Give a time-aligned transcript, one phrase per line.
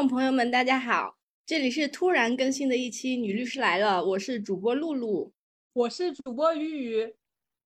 [0.00, 5.30] 听众朋友们，大家好，这里是突然更新的一期《女律师来了》，我是主播露露，
[5.74, 7.14] 我是主播鱼鱼。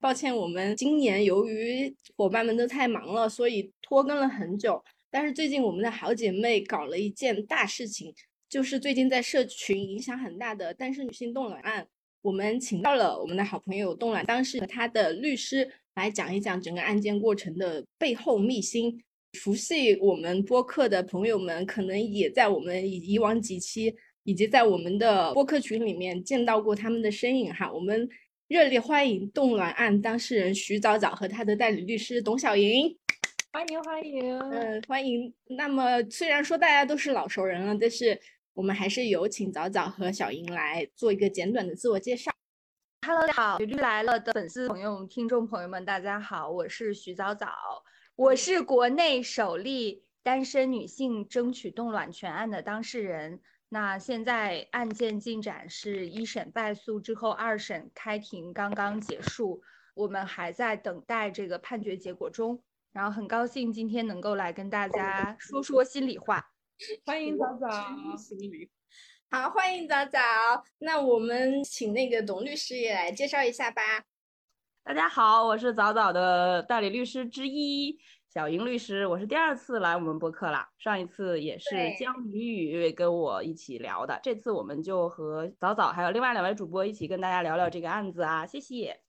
[0.01, 4.83] 抱歉，我们今年由于伙伴们都太忙了，所以拖更了很久。
[5.12, 8.12] 但是最近我们的好姐妹搞了一件大事情，
[8.48, 11.87] 就是最近在社群影响很大的单身女性冻卵案，
[12.21, 19.01] 我们请到了我们的好朋友冻卵当事和他的律师来讲一讲整个案件过程的背后秘辛。
[19.34, 27.70] 熟悉我们播客的朋友们，可能也在我们以往几期以及在我们的播客群里面见到过他们的身影哈。
[27.70, 28.09] 我们。
[28.47, 32.95] 热烈欢迎冻卵案当事人徐早早和他的代理律师董小莹，
[33.51, 35.33] 欢迎欢迎，嗯，欢迎。
[35.57, 38.21] 那么虽然说大家都是老熟人了，但是
[38.52, 42.30] 我们还是有请早早和小莹来做一个简短的自我介绍。
[43.07, 47.49] Hello，好，徐律来了的粉丝朋友、听众朋友们，大家好，我是徐早早，
[48.16, 53.40] 我是国内首例单身女性争取冻卵权案的当事人。
[53.68, 59.60] 那现在案件进展是一审败诉之后，二审开庭刚刚结束，
[59.96, 62.62] 我们还在等待这个判决结果中。
[62.93, 66.53] 然后很高兴今天能够来跟大家说说心里话，
[67.04, 67.69] 欢迎早早。
[69.28, 70.21] 好，欢迎早早。
[70.78, 74.04] 那我们请那个董律师也来介绍一下吧。
[74.87, 77.99] 大家好，我是早早的代理律师之一。
[78.28, 89.00] 小莹律师，我是第二次来我们播客了，上一次也是江雨雨跟我一起聊的，这次我们就和早早还有另外两位主播一起跟大家聊聊这个案子啊，谢谢，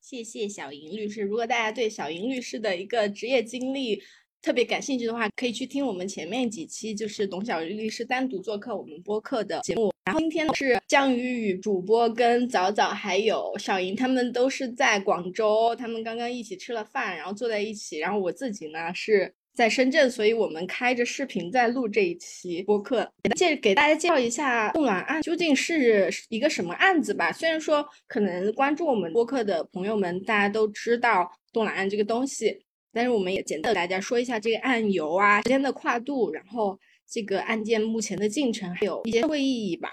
[0.00, 1.20] 谢谢小莹律师。
[1.20, 4.02] 如果大家对小莹律师的一个职业经历
[4.42, 9.92] 特别感兴趣的话，可以去听我们前面几期，就是董小莹律师单独做客我们播客的节目。
[10.04, 17.98] 然后今天是江雨雨主播跟早早还有小莹，他们都是在广州，他们刚刚一起吃了饭，然后坐在一起。
[17.98, 27.30] 然后我自己呢是在深圳，所以我们开着视频在录这一期播客，介给大家介绍一下冻卵案究竟是一个什么案子吧。
[27.30, 32.60] 虽然说可能关注我们播客的朋友们大家都知道冻卵案这个东西，
[32.92, 36.78] 但是我们也简单给大家说一下这个案由啊，时间的跨度，然后。
[37.04, 39.92] 这个案件目前的进程还有一些社会意义吧，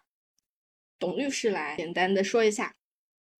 [0.97, 2.73] 董律师来简单的说一下，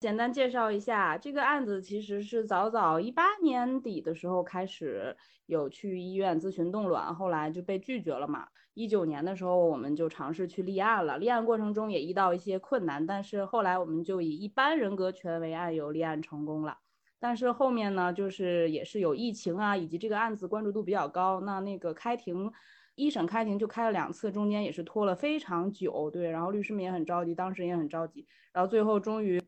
[0.02, 5.16] 简单介绍一下这个案子，其实是早早一八年底的时候开始
[5.46, 8.48] 有去医院咨询冻卵，后来就被拒绝了嘛。
[8.74, 16.80] 一九年的时候我们就尝试去立案了，立案过程中也遇到一些困难，但是后来我们就以一般人格权为案由立案成功了。
[17.20, 22.52] 但是后面呢，就是也是有疫情啊，以及这个案子关注度比较高，那那个开庭。
[22.96, 29.42] 一审开庭就开了两次，中间也是拖了非常久，对，然后律师们也很着急，当事人也很着急，然后最后终于，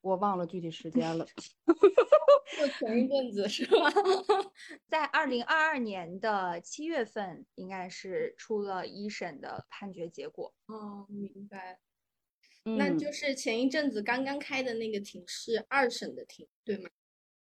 [0.00, 1.26] 我忘了具体时间了，
[2.56, 3.92] 就前一阵子是吗？
[4.88, 10.54] 在二零二二年的七月份，应该是出了一审的判决结果。
[10.68, 11.78] 哦，明白。
[12.64, 16.88] 那就是前一阵子刚刚开的那个庭是二审的庭，对吗？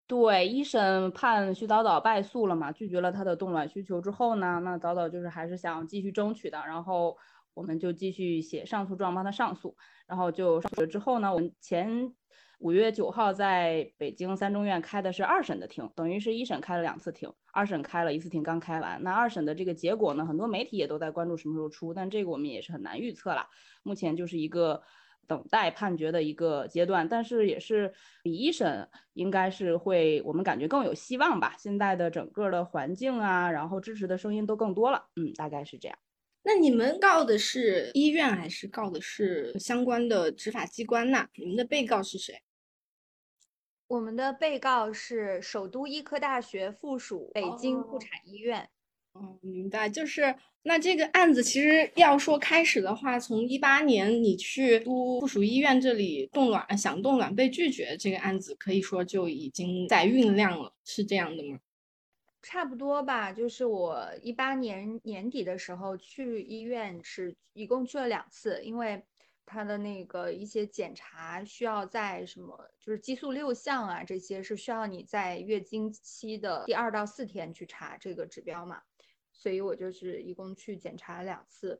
[0.07, 7.17] 对，一审判徐早早败诉了嘛，拒绝了他的冻卵需求之后呢，那早早就是还是想继续争取的，然后
[7.55, 9.75] 我们就继续写上诉状帮他上诉，
[10.07, 12.13] 然后就上诉了之后呢，我们前
[12.59, 23.47] 五月九号在北京三中院开的是二审的庭，等于是一审开了两次庭，二审开了一次庭刚开完，那二审的这个结果呢，很多媒体也都在关注什么时候出，但这个我们也是很难预测了，
[23.83, 24.83] 目前就是一个。
[25.27, 27.93] 等待判决的一个阶段，但是也是
[28.23, 31.55] 比一审应该是会，我们感觉更有希望吧。
[31.59, 35.99] 现在的整个的环境啊，然后支持的声音都更多了，嗯，大概是这样。
[36.43, 41.27] 那你们告的是医院还是告的是相关的执法机关呢？
[41.37, 42.43] 你们的被告是谁？
[43.87, 48.69] 我们的被告是首都医科大学附属北京妇产医院。
[49.13, 50.35] 哦，明白，就是
[50.67, 61.61] 那这个案子其实要说开始的话，从一八年你去都附属医院这里冻卵，想冻卵被拒绝，这个案子可以说就已经在酝酿了，是这样的吗？
[62.41, 69.03] 差不多吧，就是我一八年年底的时候去医院，是一共去了两次，因为
[69.45, 78.81] 他的那个一些检查需要在什么，就是激素六项啊，这些是需要你在月经期的第二到四天去查这个指标嘛。
[79.45, 81.79] 所以我就是一共去检查了两次，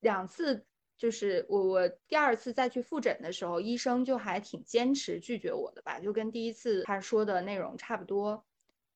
[0.00, 0.66] 两次
[0.98, 8.44] 就是我我第二次再去复诊的时候，医生就还挺坚持拒绝我的吧，就跟第一次他说的内容差不多。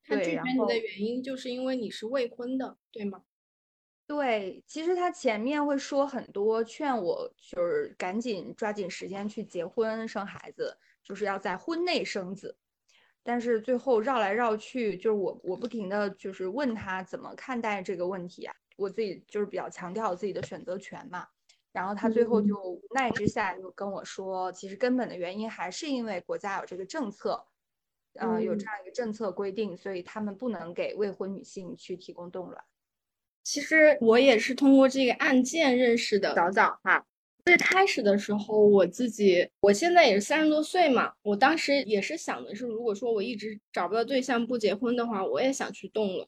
[0.04, 3.24] 他拒绝你的原因就是因为你是未婚的，对吗？
[4.06, 12.58] 对，其实他前面会说很多，劝我就是赶紧抓紧时间去结婚生孩子，就是要在婚内生子。
[13.22, 18.54] 但是最后绕来绕去，就是我我不停的就是问他怎么看待这个问题啊？
[18.76, 21.26] 我自己就是比较强调自己的选择权嘛。
[21.72, 27.46] 然后他最后就无奈之下就跟我说，其实根本的原因还是因为国家有这个政策，
[28.14, 32.64] 呃，有这样一个政策规定，所以他们不能给未婚女性去提供冻卵。
[33.44, 37.06] 其实我也是通过这个案件认识的早早哈。
[37.44, 46.26] 最开始的时候，我自己，我现在也是三十多岁嘛，我当时也是想的是，如果说我一直找不到对象不结婚的话，我也想去冻卵。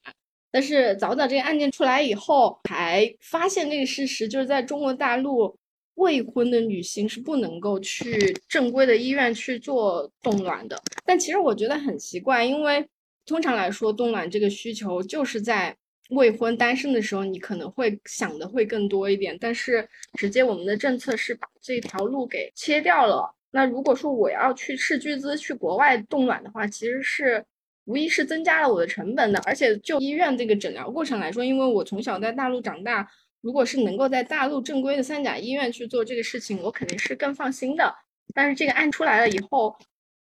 [0.50, 5.56] 但是早早这个案件出来以后，才发现这个事实，就是在中国大陆，
[5.94, 10.80] 未婚的女性是不能够去正规的医院去做冻卵的。
[11.04, 12.86] 但其实我觉得很奇怪，因为
[13.26, 15.76] 通常来说，冻卵这个需求就是在。
[16.10, 19.88] 未婚单身的时候，你可能会想的会更多一点，但是
[20.18, 23.34] 直接我们的政策是把这条路给切掉了。
[23.50, 27.42] 那如果说我要去斥巨资去国外冻卵的话，其实是
[27.86, 29.40] 无疑是增加了我的成本的。
[29.46, 33.08] 而且就医院这个诊疗过程来说，因为我从小在大陆长大，
[33.40, 37.94] 如果是能够在大陆正规的三甲医院去做这个事情，我肯定是更放心的。
[38.34, 39.74] 但是这个案出来了以后，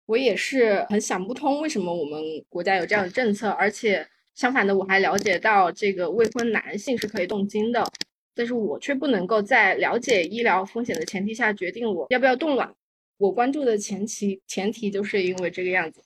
[0.06, 4.06] 我也是很想不通为什么我们国家有这样的政策，而且。
[4.37, 7.83] 相反的，我还了解到这个未婚男性是可以动精的，
[8.35, 12.71] 但是我却不能够在了解医疗风险的前提下决定我要不要冻卵。
[13.17, 16.03] 我关注的前提前提就是因为这个样子。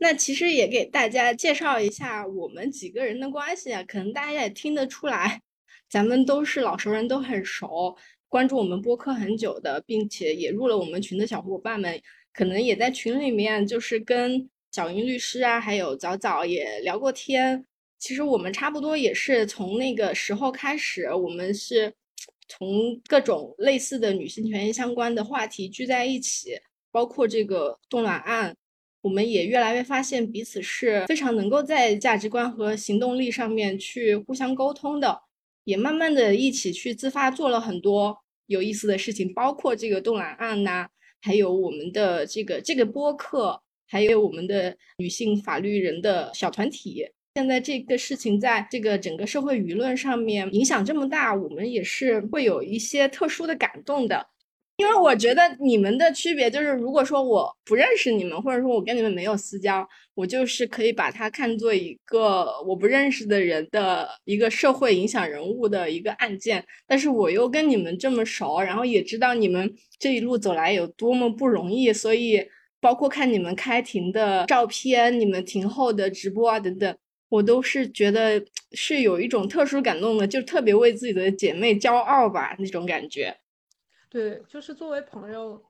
[0.00, 5.40] 那其实也给大家介绍一下我们几个人的关系啊，可能大家也听得出来，
[5.88, 7.96] 咱们都是老熟人，都很熟，
[8.28, 12.00] 关注我们播客很久的，并且也入了我们群的小伙伴们，
[12.32, 17.64] 可能也在群里面就是跟小云律师啊，还有早早也聊过天。
[17.98, 21.92] 其实我们差不多也是从那个时候开始，我们是
[22.46, 26.58] 从各种类似的女性权益相关的话题聚在一起，
[26.90, 28.56] 包括这个冻卵案，
[29.02, 35.20] 我们也越来越发现彼此是非常能够在价值观和行动力上面去互相沟通的，
[35.64, 38.16] 也慢慢的一起去自发做了很多
[38.46, 40.88] 有意思的事情，包括这个冻卵案呐，
[41.20, 47.04] 还有我们的这个这个播客，还有我们的女性法律人的小团体。
[47.38, 54.26] 现在这个事情在这个整个社会舆论上面影响这么大，我们也是会有一些特殊的感动的。
[54.78, 66.64] 因为我觉得你们的区别就是，如果说我不认识你们，或者说我跟你们没有私交，我就是可以把它看作一个我不认识的人的一个社会影响人物的一个案件。
[66.88, 72.44] 但是我又跟你们这么熟，然后也知道你们这一路走来有多么不容易，所以
[72.80, 76.96] 包括看你们开庭的照片、你们庭后的直播啊等等。
[77.28, 78.42] 我都是觉得
[78.72, 83.36] 是有一种特殊感动的，就特别为自己的姐妹骄傲吧那种感觉。
[84.08, 85.62] 对，就是作为朋友，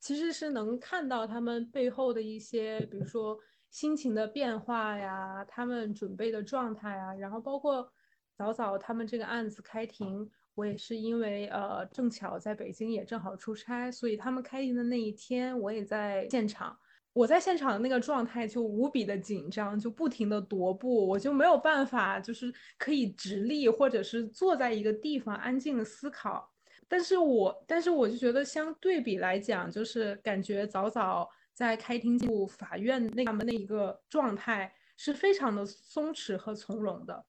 [0.00, 3.38] 其实是能看到他们背后的一些，比如说
[3.70, 7.88] 心情的变化呀，他们准备的状态啊，然后包括
[8.36, 16.76] 早早他们这个案子开庭，我也是因为呃正巧在北京也正好出差，所以他们开庭的那一天我也在现场。
[17.14, 26.52] 我在现场的那个状态就无比的紧张，就不停的踱步，我就没有办法，就是可以直立或者是坐在一个地方安静的思考。
[26.88, 37.24] 但是我，但是我就觉得相对比来讲，就是感觉早早在开庭进入法院那他们那一个状态是非常的松弛和从容的。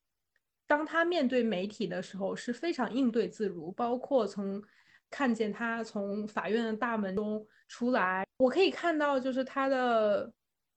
[0.67, 4.61] 当他面对媒体的时候是非常应对自如，包括从
[5.15, 7.45] 看见他从法院的大门中。
[7.67, 10.31] 出来，我可以看到就是他的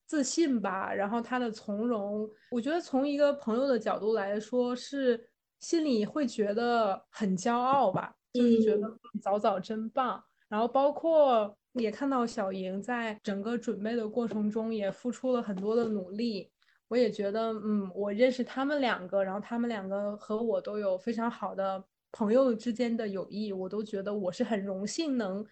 [0.07, 2.27] 自信吧，然后他的从容。
[2.51, 5.23] 我觉得从一个朋友的角度来说，是
[5.61, 8.91] 心里会觉得很骄傲吧，就是觉得
[9.21, 10.25] 早早真棒。
[10.49, 16.51] 然后包括也看到小莹在整个准备的过程中也付出了很多的努力。
[16.89, 25.47] 我也觉得，嗯，我认识他们两个，然后他们两个和我都有非常好的朋友之间的友谊，我都觉得我是很荣幸能。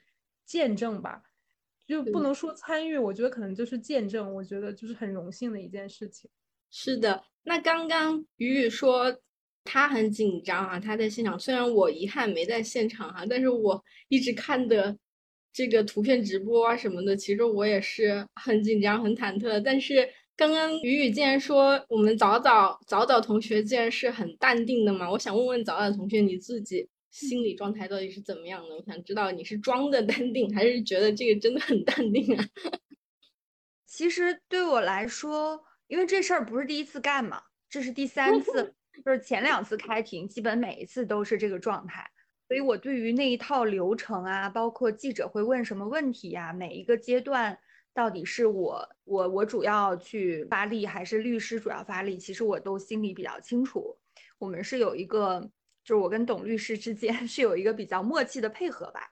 [0.48, 1.24] 见证吧，
[1.88, 4.32] 就不能说参与，我觉得可能就是见证。
[4.32, 6.30] 我觉得就是很荣幸的一件事情。
[6.70, 9.12] 是的，那刚刚雨雨说
[9.64, 11.36] 他很紧张啊，他在现场。
[11.36, 14.96] 虽然我遗憾没在现场哈，但是我一直看的
[15.52, 19.60] 这个图片直播啊什么的，其实我也是很紧张、很忐忑。
[19.60, 26.88] 但是刚刚雨雨竟然说我们早早早早同学竟然是很淡定的嘛，我想问问早早同学你自己。
[27.08, 28.76] 心理状态到底是怎么样的？
[28.76, 32.44] 我想知道你是装的淡定，还是觉得这个真的很淡定啊？
[33.86, 37.40] 其实对我来说，因为这事儿不是第一次干嘛，
[37.70, 42.06] 这是第三 次，就是前两次开庭，基本每一次都是这个状态，
[42.48, 47.58] 所以我对于那一套流程啊，包括记者会问什么问题呀，每一个阶段
[47.96, 53.96] 到底是我我我主要去发力，还是律师主要发力，其实我都心里比较清楚。
[54.38, 55.50] 我们是有一个。
[55.86, 59.02] 就是我跟董律师之间 是有一个比较默契的配合吧，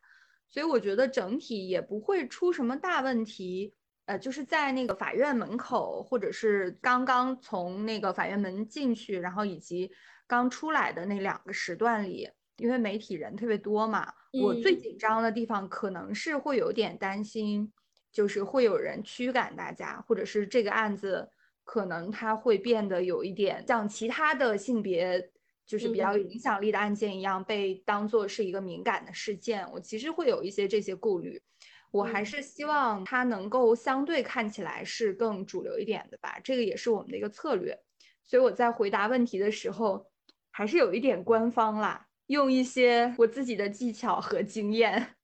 [0.50, 3.72] 所以我觉得整体也不会出什么大问题。
[4.06, 9.88] 呃，就是在那个法院门口，或者是刚刚从那个法院门进去，然后以及
[10.26, 14.12] 刚出来的那两个时段里，因为媒体人特别多嘛，
[14.42, 17.72] 我最紧张的地方可能是会有点担心，
[18.14, 21.28] 就是会有人驱赶大家，或者是这个案子
[21.64, 25.30] 可能它会变得有一点像其他的性别
[25.66, 31.42] 就是比较有影响力的案件一样，被当做是一个敏感的事件，我其实会有一些这些顾虑。
[31.90, 37.76] 我还是希望它能够相对看起来是更主流一点的吧，这个也是我们的一个策略。
[38.22, 40.06] 所以我在回答问题的时候，
[40.50, 45.14] 还是有一点官方啦，用一些我自己的技巧和经验，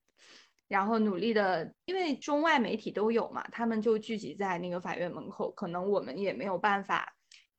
[0.70, 7.12] 然后努力的，因为中外媒体都有嘛，他们就聚集在那个法院门口，可能我们也没有办法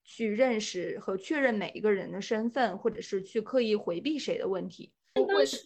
[0.06, 4.94] 去认识和确认每一个人的身份，或者是去刻意回避谁的问题。
[5.14, 5.58] 当时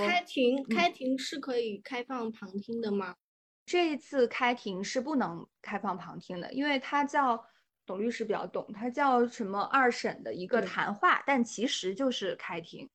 [0.00, 3.16] 开庭开庭是可以开放旁听的吗？
[3.64, 7.42] 这一次开庭是不能开放旁听的，因为它叫
[7.86, 12.86] 董律师比较懂，它叫什么二审的一个谈话，但其实就是开庭。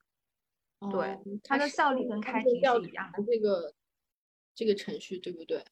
[0.91, 3.23] 对，它的效力跟开庭是一样的。
[3.23, 3.73] 这个
[4.57, 5.63] 这个程序对不对？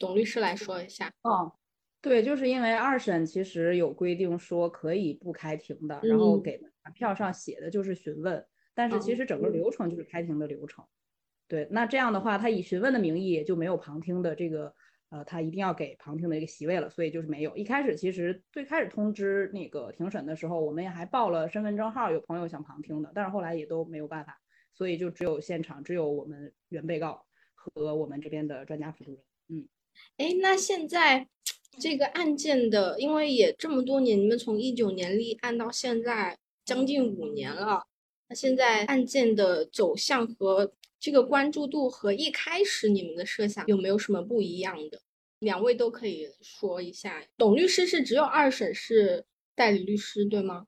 [0.00, 1.12] 董律师来说一下。
[1.20, 1.52] 哦，
[2.00, 8.42] 对，就是因为二审其实有规定说可以不开庭的，然后给传票上写的就是询问。
[8.74, 10.84] 但是其实整个流程就是开庭的流程，
[11.48, 14.74] 对，那这样的话，他以询问的名义也就没有旁听的这个，
[15.08, 17.56] 呃，他一定要给旁听的一个席位了，所以就是没有。
[17.56, 24.38] 一开始其实最开始通知那个庭审的时候，我们也还报了身份证号，有朋友想旁听的，但是后来也都没有办法，
[24.74, 27.24] 所以就只有现场只有我们原被告
[27.74, 29.20] 和我们这边的专家辅助人。
[29.48, 29.68] 嗯，
[30.16, 31.28] 哎，那现在
[31.78, 37.86] 这个案件的，因为也这么多年，你们从一九年立案到现在将近五年了。
[38.28, 45.00] 那现在案件的走向和这个关注度和一开始你们的设想有没有什么不一样的？
[45.40, 47.22] 两位都可以说一下。
[47.36, 50.66] 董律师是只有二审是代理律师对吗？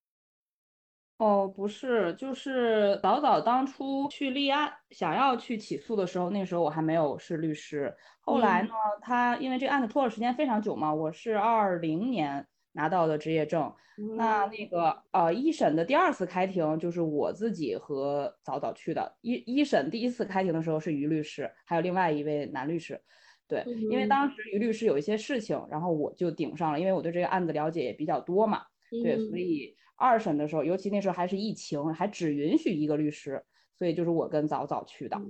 [1.19, 7.93] 哦，不是，就是早早当初去立案想要去起诉的时候，那时候我还没有是律师。
[8.21, 8.69] 后来呢，
[9.03, 13.73] 他因为这个案子拖了时间非常久嘛，我是二零年拿到的执业证。
[14.17, 19.17] 那那个呃一审的第二次开庭就是我自己和早早去的。
[19.23, 23.01] 一一审第一次开庭的时候是于律师，还有另外一位男律师。
[23.49, 28.63] 对，因为当时于律师有一些事情，然后我就顶上了，因为我对这个案子了解也比较多嘛。
[29.03, 33.43] 对，所以二审的时候，尤其那时候还是疫情，还只允许一个律师，
[33.76, 35.21] 所以就是我跟早早去的。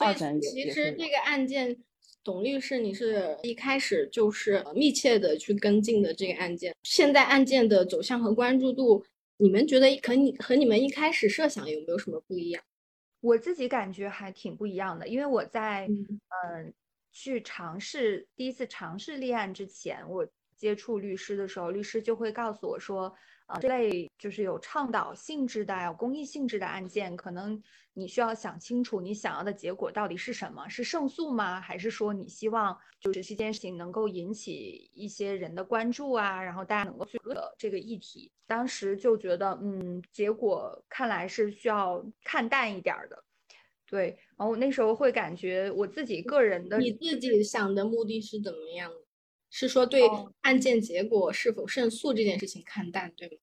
[0.00, 1.82] 二审其实这个案件。
[2.22, 9.02] 董律师，你是一开始就是密切的去跟进的这个案件，现在案件的走向和关注度，
[9.38, 12.62] 你们觉得和你和你们一开始设想有没有什么不一样？
[13.22, 16.70] 我自己感觉还挺不一样的，因为我在嗯
[17.10, 23.14] 去尝试第一次尝试立案之前，我接触律师的时候，律师就会告诉我说。
[23.50, 27.60] 啊，这类就是有倡导性质的、有公益性质的案件，可能
[27.94, 30.68] 你需要想清楚你想要的结果到底是什么？
[30.68, 31.60] 是胜诉吗？
[31.60, 36.40] 还是说你希望就是这件事情能够引起一些人的关注啊？
[36.40, 43.24] 然后大家能够去的这个议题，当时就觉得，嗯，结果看来是需要看淡一点的。
[43.84, 48.88] 对，然后我那时候会感觉我自己个人的，你自己想的目的是怎么样？
[49.50, 50.00] 是说对
[50.42, 53.34] 案件结果是否胜诉这件事情看淡，对吗？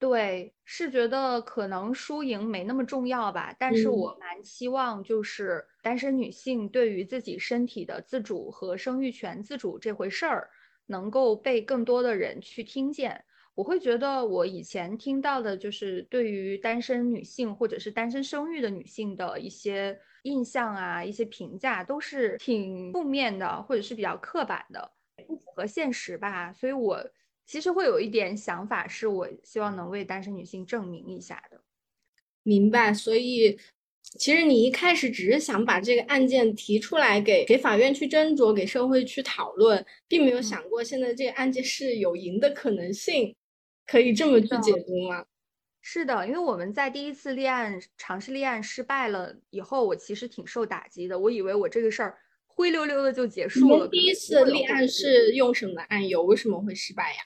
[0.00, 3.54] 对，是觉得可能输赢没那么重要吧。
[3.58, 10.48] 但是我蛮希望，就是单身女性对于自己身体的自主和生育权自主这回事儿，
[10.86, 13.24] 能够被更多的人去听见。
[13.56, 24.92] 我会觉得，我以前听到的就是对于单身女性或者是单身生育的女性的一些印象啊，一些评价都是挺负面的，或者是比较刻板的。
[25.26, 27.04] 不符合现实吧，所以我
[27.46, 31.60] 其实会有一点想法，是我希望能为单身女性证明一下的。
[32.42, 33.58] 明白，所以
[34.02, 43.34] 其实你一开始只是想把这个案件提出来给给法院去斟酌，给社会去讨论，并没有想过现在这个案件是有赢的可能性，
[43.86, 45.24] 可以这么去解读吗？
[45.80, 52.18] 是的，因为我们在第一次立案尝试立案失败了以后，我其实挺受打击的，我以为我这个事儿。
[52.58, 53.86] 灰溜溜的就结束了。
[53.86, 56.24] 第一次立案是用什么案由？
[56.24, 57.18] 为什么会失败呀？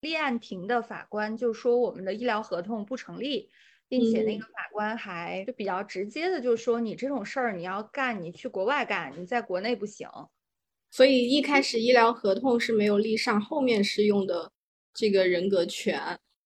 [0.00, 3.48] 立案庭的法官就说我们的医疗合同不成立，
[3.88, 10.08] 并且那个法官还就比较直接的就说你这种事儿你要干，你去国外干，你在国内不行。
[10.90, 14.50] 所以一开始医疗合同是没有立上，后面是用的
[14.92, 16.00] 这个人格权。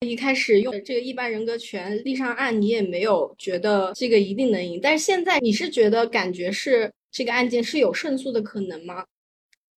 [0.06, 9.06] 一开始用这个一般人格权立上案，你也没有觉得这个一定能赢，但是现在你是觉得感觉是这个案件是有胜诉的可能吗？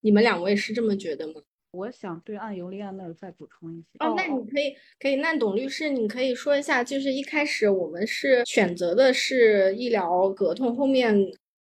[0.01, 1.35] 你们两位是这么觉得吗？
[1.71, 3.87] 我想对案由立案那儿再补充一些。
[3.99, 11.15] 哦，那你可以可以，那董律师，你可以说一下，就是一开始我们是选择的是医疗合同，后面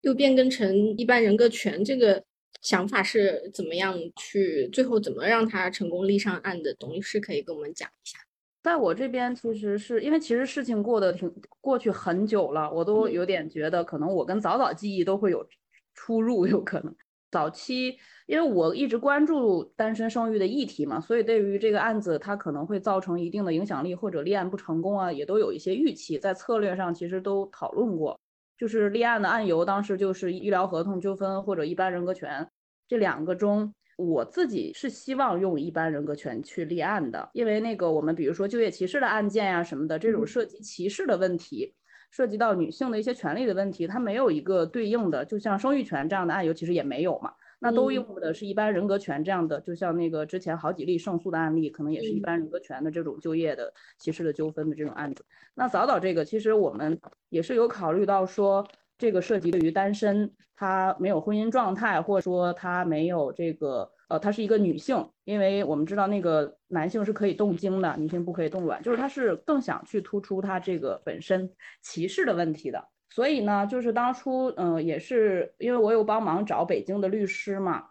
[0.00, 2.24] 又变更成一般人格权，这个
[2.62, 6.72] 想法是怎么样去，最后怎么让他成功立上案的？
[6.72, 8.18] 董律师可以跟我们讲一下。
[8.62, 15.46] 在我这边，其实是因为其实事情过得挺过去很久了，我都有点觉得可能我跟早早记忆都会有
[15.94, 16.94] 出入，有可能
[17.30, 17.96] 早期。
[18.26, 28.18] 因为我一直关注单身生育的议题嘛，所以对于这个案子它可能会造成一定的影响力或者立案不成功啊，也都有一些预期，在策略上其实都讨论过。
[28.58, 32.50] 就是立案的案由，当时就是医疗合同纠纷或者一般人格权
[32.88, 41.74] 这两个中，我自己是希望用一般人格权去立案的，因为那个我们比如说就业歧视的案件呀什么的，这种涉及歧视的问题，
[42.12, 47.32] 涉及到女性的一些权利的问题，它没有一个对应的，就像生育权这样的案由其实也没有嘛。
[47.60, 55.24] 那都用的是一般人格权这样的，就像那个之前好几例胜诉的案例，可能也是一般人格权的这种就业的歧视的纠纷的这种案子。
[55.56, 57.00] 那早早这个，其实我们
[57.30, 58.64] 也是有考虑到说，
[58.98, 71.48] 这个涉及对于单身，他没有婚姻状态，或者说他没有这个，呃，他是一个女性，因为我们知道那个男性是可以动精的，女性不可以动卵，就是他是更想去突出他这个本身
[71.80, 72.84] 歧视的问题的。
[73.10, 77.84] 所以呢，就是当初，嗯，也是因为我有帮忙找北京的律师嘛，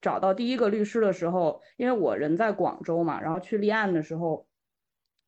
[0.00, 4.46] 找到第一个律师的时候，因为我人在广州嘛，然后去立案的时候，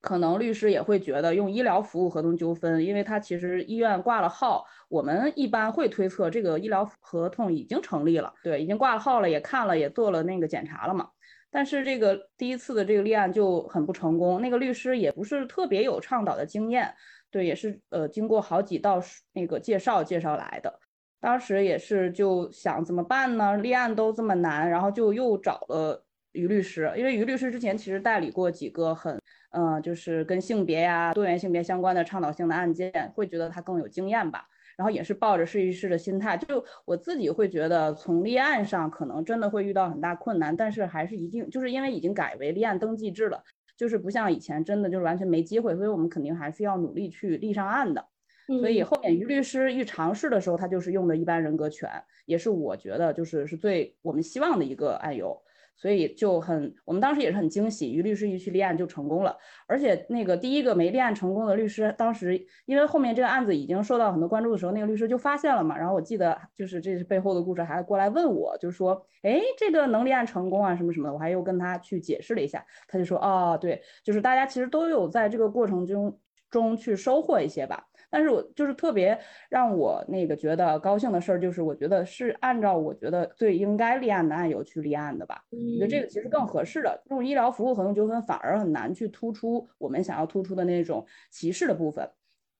[0.02, 11.08] 可能律师也会觉得用医疗服务合同纠纷，因为他其实医院挂了号，我们一般会推测这个医疗合同已经成立了，对，已经挂了号了，也看了，也做了那个检查了嘛。
[11.50, 16.92] 但是这个第一次的这个立案就很不成功，那个律师也不是特别有倡导的经验。
[17.30, 19.00] 对，也是呃，经过好几道
[19.32, 20.80] 那个介绍介绍来的，
[21.20, 23.56] 当时也是就想怎么办呢？
[23.56, 34.46] 立案都这么难，然后就又找了于律师，因为于律师之前其实代理过几个很嗯，就是跟性别呀、多元性别相关的倡导性的案件，会觉得他更有经验吧。
[34.76, 43.42] 然后也是抱着试一试的心态，就我自己会觉得从立案上可能真的会遇到很大困难，但是还是一定就是因为已经改为立案登记制了。
[43.76, 48.06] 就是不像以前，真的就是完全没机会，所以我们肯定还是要努力去立上案的。
[48.46, 51.90] 所以后面于律师一尝试的时候，他就是用的一般人格权，
[52.26, 55.36] 也是我觉得就是是最我们希望的一个案由。
[55.82, 59.36] 所以就很，我们当时也是很惊喜，于律师一去立案就成功了。
[59.66, 65.76] 而且那个第一个没立案成功的律师，当时因为后面这个案子已经受到很多关注的时候，那个律师就发现了嘛。
[65.76, 71.12] 然后我记得就是这是背后的故事，还过来问我，就说，哎，这个能立案成功啊，什么什么的。
[71.12, 76.16] 我还又跟他去解释了一下，他就说，哦，对，就是大家其实都有在这个过程中
[76.48, 77.88] 中去收获一些吧。
[78.12, 85.42] 但是我就是特别让我那个觉得高兴的事儿，就是我觉得是按照我觉得最应该立案的案由去立案的吧。
[85.50, 87.02] 我觉得这个其实更合适的。
[87.04, 92.06] 这种医疗服务合同纠纷反而很难去突出我们想要突出的那种歧视的部分。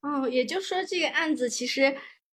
[0.00, 1.94] 哦，也就是说这个案子其实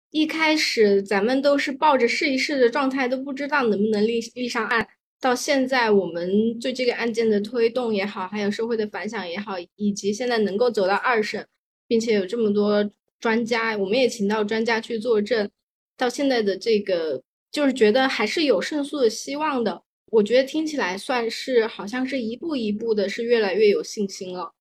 [0.09, 4.87] 一开始咱们都是抱着试一试的状态，都不知道能不能立立上案。
[5.21, 11.47] 到现在我们对这个案件的推动也好，还有社会的反响也好，以及现在能够走到二审，
[11.87, 12.91] 并且有这么多。
[13.23, 15.49] 专家，我们也请到专家去作证。
[15.95, 19.81] 到现在的这个，就是觉得还是有胜诉的希望的。
[20.07, 24.51] 我觉得听起来算是，好像是一步一步的，是越来越有信心了。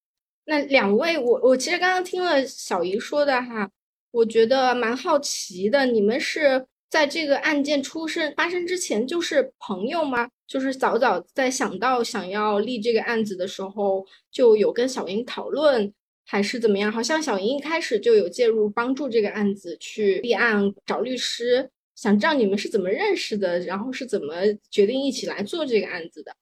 [0.45, 3.69] 那两位，我我其实刚刚听了小姨说的哈，
[4.13, 5.85] 我觉得蛮好奇的。
[5.85, 10.29] 你们是在这个案件出生发生之前就是朋友吗？
[10.47, 15.93] 就是早早在想到想要立这个案子的时候，就有跟小英讨论。
[16.25, 16.91] 还是怎么样？
[16.91, 24.35] 好像小莹一开始就有介入帮助这个案子去立案找律师，想知道你们是怎么认识的，然后是怎么
[24.71, 26.35] 决定一起来做这个案子的。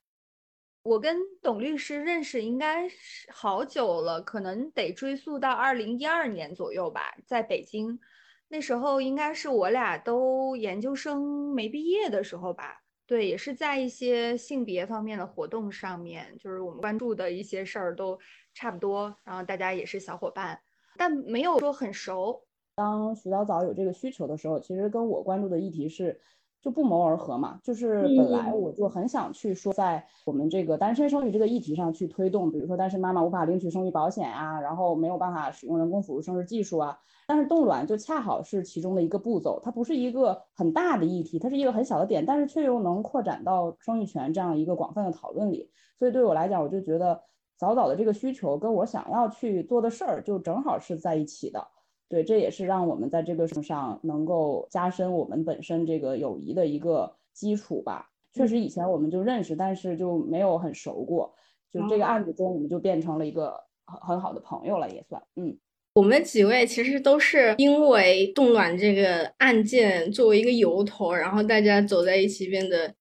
[0.83, 7.99] 我跟董律师认识应该是好久了，可能得追溯到二零一二年左右吧，在北京，
[8.47, 12.81] 那时候应该是我俩都研究生没毕业的时候吧。
[13.05, 18.17] 对，也是在一些性别方面的活动上面，就是我们关注的一些事儿都
[18.61, 20.59] 差不多，然后大家也是小伙伴，
[20.95, 22.43] 但没有说很熟。
[22.75, 26.21] 当徐早早有这个需求的时候，其实跟我关注的议题是。
[26.63, 47.23] 就不谋而合嘛，就是本来我就很想去说，在我们这个单身生育这个议题上去推动，比如说单身妈妈无法领取生育保险啊，然后没有办法使用人工辅助生殖技术啊，但是冻卵就恰好是其中的一个步骤，它不是一个很大的议题，它是一个很小的点，但是却又能扩展到生育权这样一个广泛的讨论里，所以对我来讲，我就觉得
[47.61, 51.67] 早早的这个需求跟我想要去做的事儿就正好是在一起的。
[52.09, 58.09] 对，这也是让我们在这个上能够加深我们本身这个友谊的一个基础吧。
[58.33, 61.31] 确实以前我们就认识，但是就没有很熟过。
[61.71, 63.53] 就这个案子中，我们就变成了一个
[63.85, 65.21] 很很好的朋友了，也算。
[65.35, 65.55] 嗯，
[65.93, 72.91] 我们几位其实都是因为冻卵这个案件作为一个由头，然后大家走在一起，变得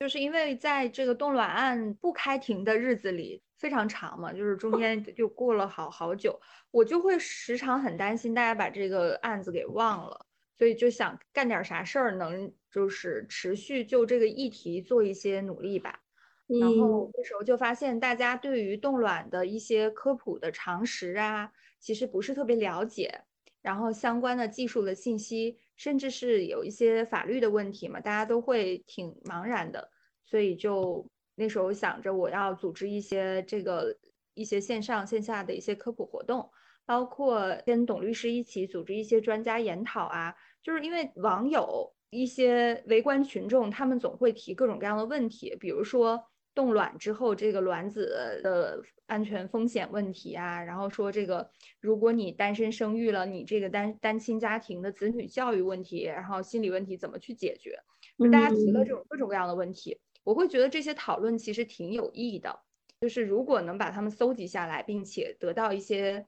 [0.00, 3.40] 就是因为在这个冻卵案不开庭的日子里。
[3.58, 6.40] 非常长嘛，就是中间就过了好好久，
[6.70, 16.00] 我就会时常很担心大家把这个案子给忘了，所以就想干点啥事儿，能就是持续就这个议题做一些努力吧。
[16.60, 23.22] 然后那时候就发现大家对于冻卵的一些科普的常识啊，其实不是特别了解，
[23.60, 29.90] 然后相关的技术的信息，甚至是有一些法律的问题嘛，大家都会挺茫然的，
[30.24, 31.10] 所以就。
[31.38, 33.96] 那时候想着我要组织一些这个
[34.34, 36.50] 一些线上线下的一些科普活动，
[36.84, 40.34] 包括跟董律师一起组织一些专家研讨啊。
[40.62, 46.22] 就是因为网友一些围观群众，他们总会提各种各样的问题，比如说
[46.54, 51.48] 冻卵之后这个卵子的安全风险问题啊，然后说这个
[51.80, 57.78] 如果你单身生育了，你这个单单亲家庭的子女教育问题，然后心理问题怎么去解决？
[58.18, 59.98] 就大家提了这种各种各样的问题。
[60.28, 62.60] 我会觉得这些讨论其实挺有意义的，
[63.00, 66.26] 就是如果能把它们搜集下来，并且得到一些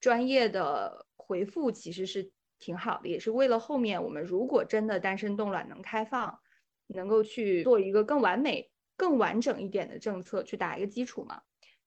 [0.00, 6.38] 专业的回复，其实是挺好的，也是为了后面我们如果真的单身冻卵能开放，
[6.86, 11.42] 能够去做一个更完美、更完整一点的政策去打一个基础嘛。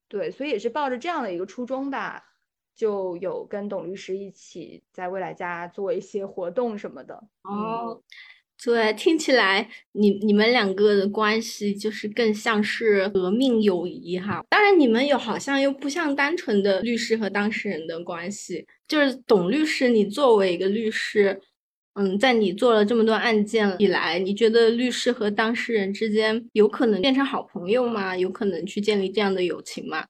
[0.09, 2.25] 对，所以也是抱着这样的一个初衷吧，
[2.75, 7.23] 就有跟董律师一起在未来家做一些活动什么的。
[7.43, 8.03] 哦。
[8.65, 14.41] 对，听起来你你们两个的关系就是更像是革命友谊哈。
[14.49, 18.65] 当然，你们有好像又不像单纯的律师和当事人的关系。
[18.87, 21.39] 就是董律师，你作为一个律师，
[21.95, 28.15] 嗯，在你做了这么多案件以来，你觉得律师和当事人之间有可能变成好朋友吗？
[28.15, 30.05] 有可能去建立这样的友情吗？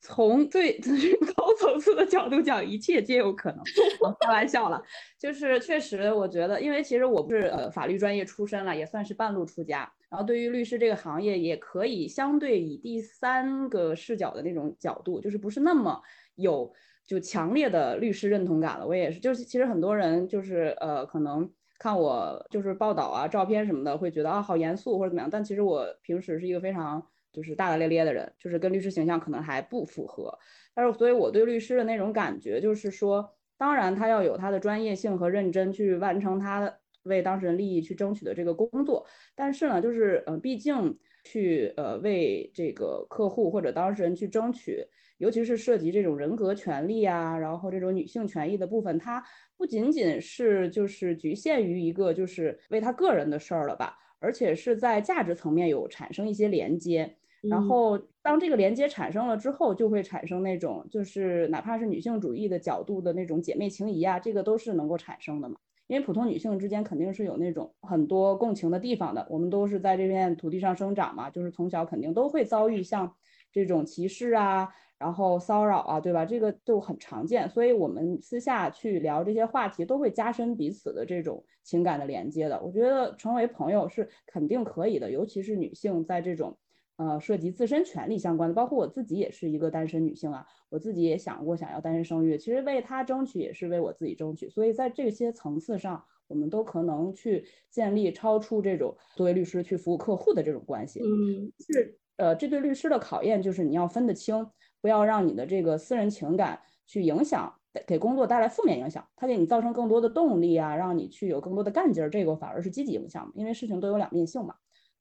[0.00, 1.47] 从最 最高
[1.78, 3.60] 层次的角度讲，一切皆有可能。
[4.02, 4.82] 我开玩笑了，
[5.16, 9.90] 就是确实，我觉得，因为其实我不是呃法律专业出身了，也算是半路出家。
[10.10, 16.02] 然后对于律师这个行业，也可以相对以第三个视角的那种角度，就是不是那么
[16.34, 16.72] 有
[17.06, 18.84] 就强烈的律师认同感了。
[18.84, 25.30] 我也是，就是其实很多人就是呃可能看我就是报道啊、照片什么的，会觉得啊好严肃或者怎么样。
[25.30, 27.06] 但其实我平时是一个非常。
[27.30, 30.36] 就是大大咧咧的人，就是跟律师形象可能还不符合。
[30.78, 39.04] 但是，所以我对律师的那种感觉，就是说，当然他要有他的专业性和认真去完成他为当事人利益去争取的这个工作。
[39.34, 44.86] 但是呢，就是呃，毕竟去呃为这个客户或者当事人去争取，
[45.16, 49.20] 尤其是涉及这种人格权利啊，然后这种女性权益的部分，它
[49.56, 53.98] 不仅仅是就是局限于一个就是为他个人的事儿了吧。
[54.20, 65.56] 而且是在价值层面有产生一些连接，然后当这个连接产生了之后，就会产生那种就是哪怕是女性主义的角度的那种姐妹情谊啊，这个都是能够产生的嘛。
[65.86, 73.14] 因为普通女性之间肯定是有那种很多共情的地方的，我们都是在这片土地上生长嘛，就是从小肯定都会遭遇像
[73.52, 74.68] 这种歧视啊。
[74.98, 76.24] 然后骚扰啊，对吧？
[76.26, 82.60] 这个就很常见，所以我们私下去聊这些话题，都会加深彼此的这种情感的连接的。
[82.60, 86.58] 我觉得成为朋友是肯定可以的，尤其是女性在这种
[86.98, 94.50] 呃涉及自身权利相关的，包括我自己也是一个单身女性啊，我自己也想过想要单身生育，其实为他争取也是为我自己争取。
[94.50, 101.00] 所以在这些层次上，我们都可能去建立超出这种作为律师去服务客户的这种关系。
[101.00, 104.46] 嗯，是呃，这对律师的考验就是你要分得清。
[104.80, 107.52] 不要让你的这个私人情感去影响，
[107.84, 109.04] 给工作带来负面影响。
[109.16, 113.28] 它给你造成更多的动力啊，让你去有更多的干劲儿，这个反而是积极影响。
[113.34, 114.54] 因为事情都有两面性嘛，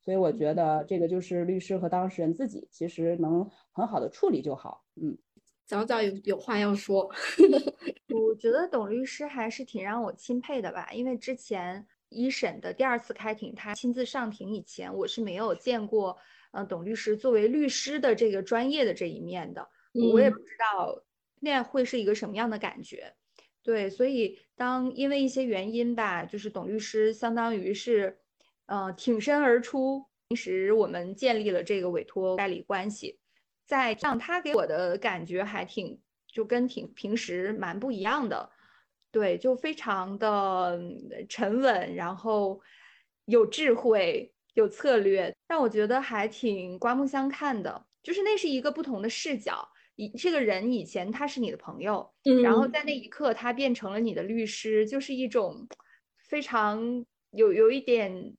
[0.07, 4.85] 所以我觉得这个就是律师和当事人自己其实能很好的处理就好。
[4.95, 5.17] 嗯，
[5.65, 7.11] 早早有有话要说。
[8.15, 16.17] 我觉得董律师还是挺让我钦佩的吧，因为之前一审的第二次开庭，他亲自上庭以前，我是没有见过。
[16.51, 19.67] 呃，董律师作为律师的这个专业的这一面的，
[20.13, 21.03] 我也不知道
[21.41, 23.13] 那会是一个什么样的感觉。
[23.61, 28.17] 对，所以当因为一些原因吧，就是董律师相当于是，
[28.67, 30.05] 呃，挺身而出。
[30.29, 33.19] 平时我们建立了这个委托代理关系，
[33.65, 38.49] 在让他给我的感觉还挺，就跟挺平时蛮不一样的。
[39.11, 40.79] 对，就非常的
[41.27, 42.61] 沉稳，然后
[43.25, 44.31] 有智慧。
[44.53, 47.85] 有策略，让我觉得还挺刮目相看的。
[48.01, 49.69] 就是那是一个不同的视角。
[49.97, 55.67] 以这个人以前他是你的朋友，嗯然后在那一刻他变成了你的律师，就是一种
[56.27, 58.35] 非常有有一点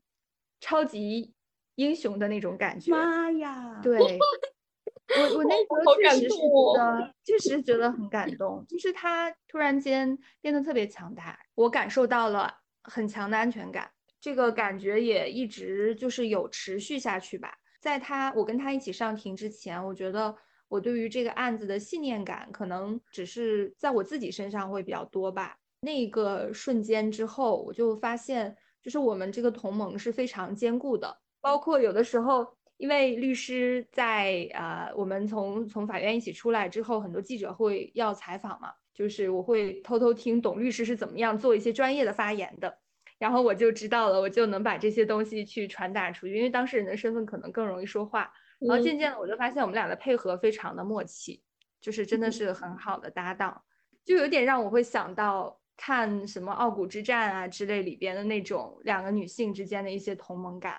[0.61, 1.35] 超级
[1.77, 2.90] 英雄的那种感觉。
[2.90, 3.81] 妈呀！
[3.83, 3.99] 对，
[5.16, 13.90] 我我那时候确实是觉得，确实觉得很感动，就是他突然间变得特别强大，我感受到了很强的安全感，
[14.21, 17.55] 这个感觉也一直就是有持续下去吧。
[17.81, 20.35] 在他我跟他一起上庭之前，我觉得
[20.66, 25.57] 我对于这个案子的信念感，可能只是在我自己身上会比较多吧。
[25.81, 42.79] 那个瞬间之后，我就发现，就是我们这个同盟是非常坚固的，包括有的时候，因为律师在呃，我们从从法院一起出来之后，很多记者会要采访嘛，就是我会偷偷听董律师是怎么样做一些专业的发言的，
[43.19, 48.33] 然后我就知道了，我就能把这些东西去传达出去，因为当事人的身份可能更容易说话。
[48.61, 51.41] 然后渐渐的，我就发现我们俩的配合非常的默契，
[51.81, 53.62] 就是真的是很好的搭档，
[54.05, 60.75] 就有点让我会想到看什么《傲骨之战》啊之类里边的那种两个女性之间的一些同盟感。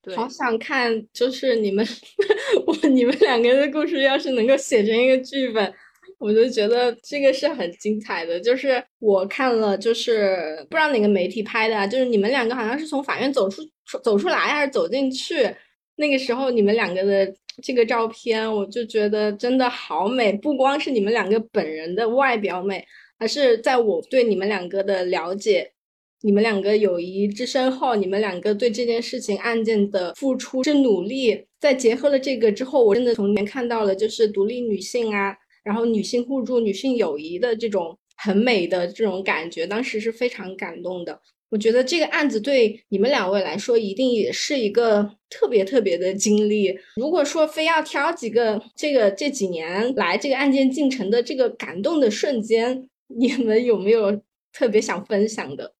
[0.00, 1.86] 对，好想看，就是你们
[2.66, 5.74] 我你们两个的故事，要是能够写成一个剧本，
[6.18, 8.40] 我就觉得这个是很精彩的。
[8.40, 13.62] 就是我看了，就是不知道哪个媒体拍的，就是你们两个好像是从法院走出
[14.02, 15.54] 走出来还是走进去，
[15.96, 22.86] 那个时候你们两个的这个照片，我就觉得真的好美，不光是你们两个本人的外表美，
[23.18, 25.72] 而是在我对你们两个的了解。
[26.22, 41.20] 你们两个友谊之深厚，你们两个对这件事情案件的付出之努力，再结合了这个之后，我真的从里面看到了就是独立女性啊，然后女性互助、女性友谊的这种很美的这种感觉，当时是非常感动的。
[41.50, 46.76] 我觉得这个案子对你们两位来说，一定也是一个特别特别的经历。
[46.96, 55.74] 如果说非要挑几个这个这几年来这个案件进程的这个感动的瞬间，你们有没有特别想分享的？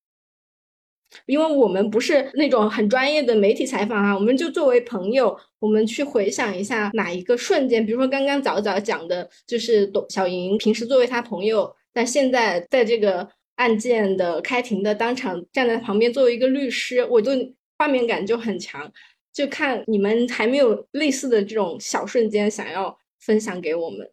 [1.25, 17.33] 因为我们不是那种很专业的媒体采访啊，我们就作为朋友，我们去回想一下哪一个瞬间，比如说刚刚早早讲的，就是董小莹平时作为他朋友，但现在在这个案件的开庭的当场站在旁边作为一个律师，我就
[17.79, 18.93] 画面感就很强，
[19.33, 24.11] 就看你们还没有类似的这种小瞬间想要分享给我们。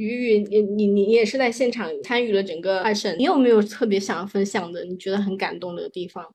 [0.00, 4.84] 雨雨，你你你也是在现场参与了整个二审，你有没有特别想要分享的？
[4.84, 6.34] 你觉得很感动的地方？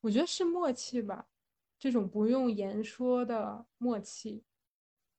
[0.00, 1.26] 我觉得是默契吧，
[1.78, 4.32] 这种不用言说的默契。
[4.32, 4.42] 嗯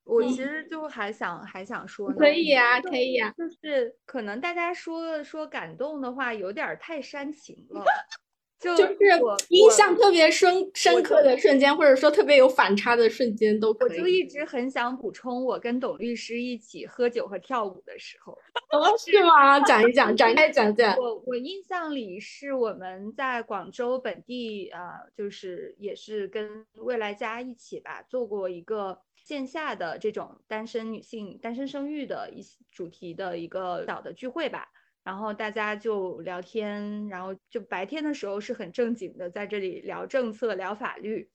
[0.06, 7.84] 我其实就还想还想说呢，可以啊、可以啊、就是可能大家说说感动的话有点太煽情了，
[8.60, 13.98] 就就是我印象特别深深刻的瞬间，或者说特别有反差的瞬间都我可以。
[13.98, 18.34] 就一直很想补充我跟董律师一起喝酒和跳舞的时候。
[18.72, 19.60] 哦，是吗？
[19.60, 20.98] 讲一讲， 展开讲讲。
[20.98, 34.68] 我我印象里是我们在广州本地啊、呃就是也是跟未来家一起吧，做过一个线下的这种单身女性单身生育的一些主题的一个小的聚会吧。
[35.08, 41.32] 然后大家就聊天，然后就白天的时候是很正经的在这里聊政策、聊法律。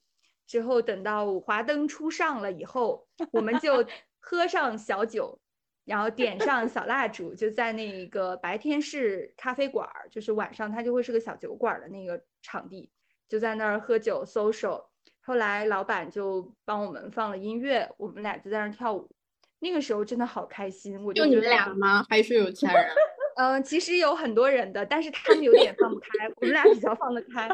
[0.46, 3.82] 之后等到华灯初上了以后，我们就
[4.20, 5.40] 喝上小酒，
[5.86, 12.90] 然后点上小蜡烛，就在那个白天是咖啡馆儿，就是晚上它就会是个小酒馆儿的那个场地，
[13.26, 14.84] 就在那儿喝酒 social。
[15.22, 19.08] 后来老板就帮我们放了音乐，我们俩就在那儿跳舞。
[19.60, 22.04] 那个时候真的好开心，我就你们俩吗？
[22.10, 22.86] 还是有其他人？
[23.36, 27.48] 嗯，其实有很多人的，但是他们有点放不开，我们俩比较放得开。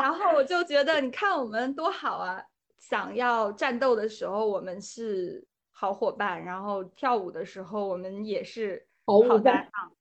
[0.00, 2.42] 然后我就觉得，你看我们多好啊！
[2.78, 9.92] 想要战斗的时候，我们是好伙伴；然后跳舞的时候，我们也是好搭伴档，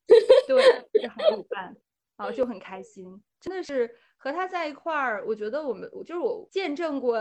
[0.47, 0.61] 对，
[1.01, 1.75] 是好伙伴，
[2.17, 3.23] 然后就很开心。
[3.39, 7.19] 真的是和他在一块儿，我觉得我们，我就是我见证过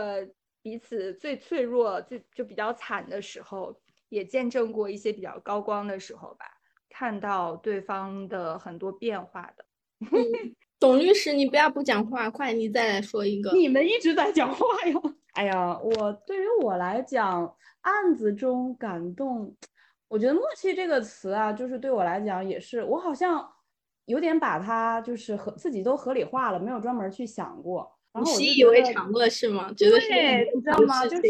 [0.61, 6.45] 彼此最脆弱、最就比较惨的时候，也见证过一些比较高光的时候吧。
[6.97, 9.65] 看到对方的很多变化的。
[10.79, 13.51] 董律师，你不要不讲话，快，你再来说一个。
[13.51, 14.93] 你们一直在讲话呀！
[15.35, 19.53] 哎呀，我对于我来讲，案子中感动，
[20.07, 23.45] 我觉得“默契”这个词啊，就是对我来讲也是，我好像
[24.05, 27.91] 有点把它就是合自己都合理化了，没有专门去想过。
[28.13, 29.73] 然你后我习以为常了是吗？
[29.75, 31.05] 觉得是对，你知道吗？
[31.05, 31.23] 就是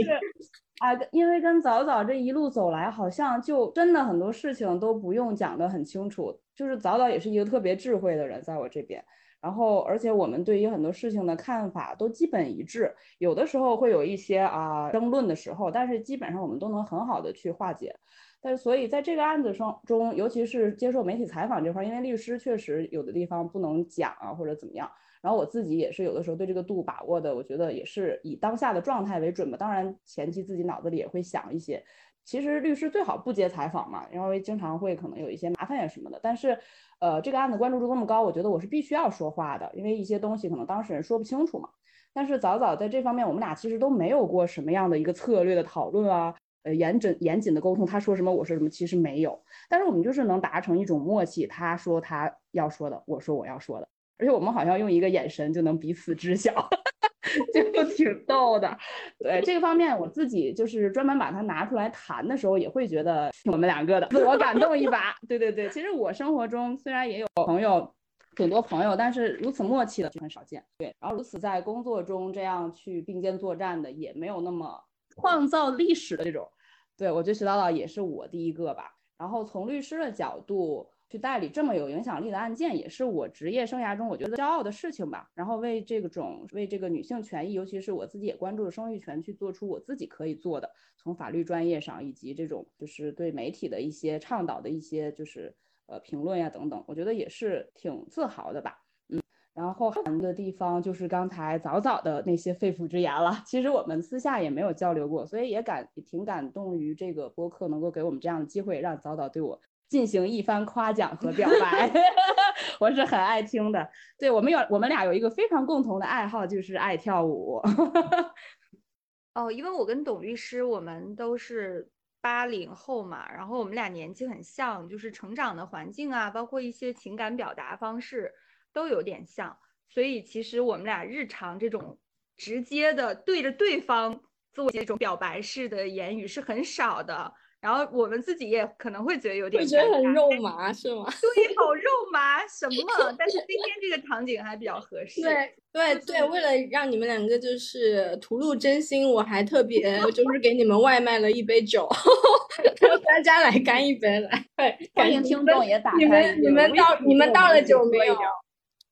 [0.80, 9.04] 啊，因为跟早早这一路走来，好像就真的很多事情都不用讲得很清楚，就是早早也是一个特别智慧的人，在我这边。
[9.42, 17.96] 然后，而且我们对于很多事情的看法都基本一致，有的时候会有一些啊争论的时候，但是基本上我们都能很好的去化解。
[18.42, 24.90] 但是，所以在这个案子中中，尤其是接受媒体采访这块，因为律师确实有的地方不能讲啊，或者怎么样。
[25.26, 29.58] 然后我自己也是有的时候对这个度把握的，我觉得也是以当下的状态为准吧。
[29.58, 31.84] 当然，前期自己脑子里也会想一些。
[32.24, 36.20] 其实律师最好不接采访嘛，因为经常会可能有一些麻烦呀什么的。
[36.22, 36.56] 但是，
[37.00, 41.70] 呃，这个案子关注度这么高，我觉得我是必须要说话的，因为一些东西可能当事人说不清楚嘛。
[42.14, 49.42] 但是早早在这方面，我们俩其实都没有过什么样的一个策略的讨论啊，呃，严谨严谨的沟通，他说什么我说什么，其实没有。
[49.68, 53.90] 但是我们就是能达成一种默契，他说他要说的，我说我要说的。
[54.17, 56.54] 而且我们好像用一个眼神就能彼此知晓，
[57.54, 58.78] 就 挺逗的。
[59.19, 65.13] 对这个方面，我自己就是专门把它拿出来谈的时候，也会觉得我们两个的自我感动一把。
[65.28, 67.93] 对对对，其实我生活中虽然也有朋友，
[68.38, 70.63] 挺多朋友，但是如此默契的就很少见。
[70.78, 76.49] 对，然后如此在工作中这样去并肩作战的也没有那么创造历史的这种。
[76.97, 78.95] 对我觉得徐导导也是我第一个吧。
[79.17, 80.89] 然后从律师的角度。
[81.08, 85.30] 去代理这么有影响力的案件，也是我职业生涯中我觉得骄傲的事情吧。
[85.36, 98.82] 然后为这种为这个女性权益，尤其是我自己也关注的生育权，去做出我自己可以做的，从法律专业上以及这种就是对媒体的一些倡导的一些就是呃评论呀等等，我觉得也是挺自豪的吧。
[99.10, 99.22] 嗯，
[99.54, 103.44] 然后谈的地方就是刚才早早的那些肺腑之言了。
[103.46, 109.62] 其实我们私下也没有交流过，所以也感也挺感动于这个播客能够给我们这样的机会，让早早对我。
[109.88, 111.91] 进行一番夸奖和表白，
[112.80, 113.89] 我是很爱听的。
[114.17, 117.62] 对我们有我们俩有一个非常共同的爱好，就是爱跳舞。
[119.36, 121.89] 哦，因为我跟董律师，我们都是
[122.21, 128.34] 八零后嘛，然后我们俩年纪很像，就是成长的环境啊，包括一些情感表达方式
[128.74, 129.58] 都有点像，
[129.89, 132.00] 所以其实我们俩日常这种
[132.36, 134.21] 直接的对着对方
[134.54, 137.34] 做这种表白式的言语是很少的。
[137.65, 141.04] 然后我们自己也可能会觉得有点，觉得很肉麻是吗？
[141.19, 142.75] 对，好肉麻什么？
[143.17, 145.19] 但是今天这个场景还比较合适。
[145.23, 151.89] 对对对，为了让你们两个就是吐露真心，我还特别 就是给你们外卖了一杯酒，
[153.04, 154.45] 大家来干一杯来。
[154.93, 155.97] 欢迎听众也打开。
[155.97, 158.15] 你们你们到你们到了酒没有？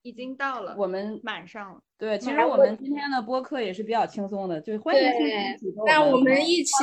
[0.01, 0.75] 已经到了。
[0.79, 1.79] 我们满上了。
[1.99, 5.01] 对，其实我们今天的播客也是比较轻松的，就欢迎
[5.59, 6.73] 听众那我们一起。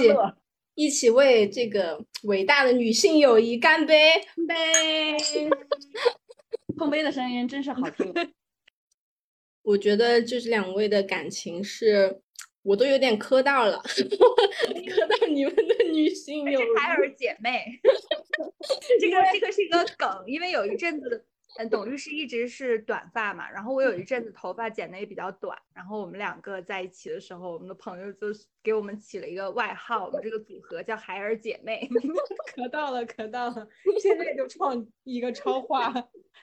[0.81, 4.14] 一起为这个伟大的女性友谊干杯！
[4.35, 5.51] 干杯！
[6.79, 8.11] 碰杯的声音真是好听。
[9.61, 12.23] 我觉得就是两位的感情是，
[12.62, 16.64] 我都有点磕到了，磕到你们的女性友谊。
[16.79, 17.62] 海尔姐妹，
[18.99, 21.27] 这个这个是一个梗，因为有一阵子。
[21.59, 28.29] 嗯，董律师一直是短发嘛，然后我有一阵子头发剪的也比较短，然后我们两个在一起的时候，我们的朋友就
[28.63, 31.89] 给我们起了一个外号，我们这个组合叫海尔姐妹。
[32.55, 33.69] 可到了，可到了，
[34.01, 35.93] 现在就创一个超话，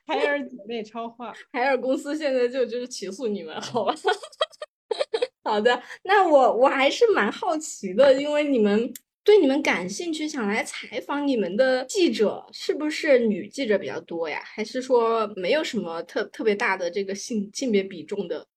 [0.06, 3.94] 海尔姐妹超话， 海尔公司现在就就是起诉你们，好吧？
[5.44, 8.94] 好的，那我我还是蛮好奇的，因为你们。
[9.28, 14.42] 对你们感兴趣，想来采访你们的记者是不是女记者比较多呀？
[14.46, 18.48] 还是说没有什么特特别大的这个性性别比重的？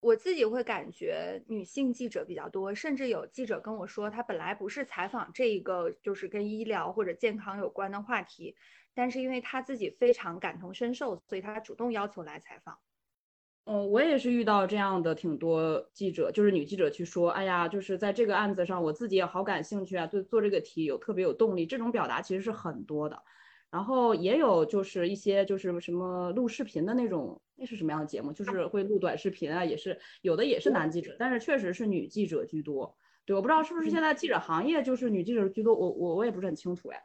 [0.00, 8.56] 我自己会感觉女性记者比较多，甚至有记者跟我说，他本来不是采访这一个就是跟医疗或者健康有关的话题，
[8.96, 12.76] 但是因为他自己非常感同身受，所以他主动要求来采访。
[13.66, 21.64] 嗯，我也是遇到这样的挺多记者，就是女记者去说，哎呀，就是在这个案子上，我自己也好感兴趣啊，对做这个题有特别有动力。
[21.64, 23.22] 这种表达其实是很多的，
[23.70, 28.34] 然后也有就是一些就是什么录视频的那种，那是什么样的节目？
[28.34, 32.94] 就是会录短视频啊，也是有的也是男记者，但是确实是女记者居多。
[33.24, 37.00] 对，我不知道是不是现在记者行业就是女记者居多，我我我也不是很清楚哎。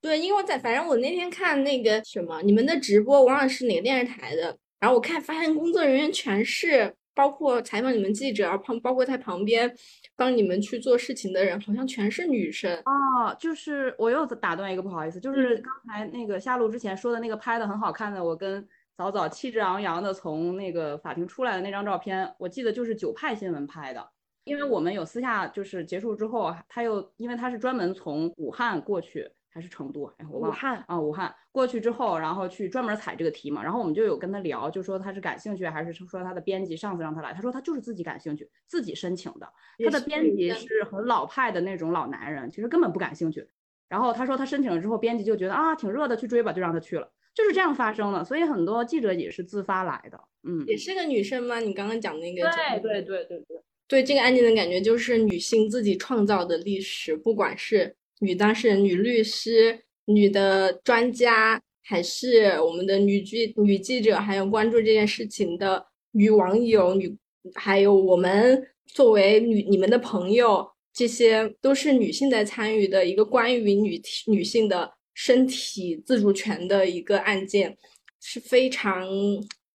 [0.00, 4.58] 对，因为在反正我那天看那个什么你们的直播，我忘了是哪个电视台的。
[4.78, 9.74] 然后我看发现工作人员全是包括采访你们记者，旁包括在旁边
[10.14, 13.32] 帮你们去做事情的人，好像全是女生啊。
[13.34, 18.66] 就是我又打断一个，不好意思，就是刚才那个下路之前说的那个拍的很好看的，我跟
[18.98, 24.06] 早早气质昂扬的从那个法庭出来的那张照片，我记得就是九派新闻拍的，
[24.44, 29.30] 因为我们有私下就是结束之后，他又因为他是专门从武汉过去。
[29.56, 30.54] 还是成都，哎，我忘了。
[30.54, 39.50] 武汉啊，武汉过去之后，然后去专门采这个题嘛，然后我们就有跟他聊，就说他是感兴趣，还是说他的编辑上次让他来，他说他就是自己感兴趣，自己申请的。
[39.82, 43.48] 他的编辑是很老派的那种老男人，其实根本不感兴趣。
[43.88, 47.10] 然后他说他申请了之后，编辑就觉得啊挺热的，去追吧，就让他去了。
[47.34, 48.22] 就是这样发生的。
[48.22, 51.60] 所以很多记者也是自发来的，嗯，也是个女生吗？
[51.60, 67.16] 你刚刚讲那个，对对对对对，对这个案件的感觉就是女性自己创造的历史，不管是女当事人、女律师、女的专家，还是我们的女记女记者，还有关注这件事情的女网友、女，
[67.54, 70.66] 还有我们作为女你们的朋友。
[70.92, 77.76] 这些都是女性在参与的一个关于女女性的身体自主权的一个案件，
[78.18, 79.06] 是非常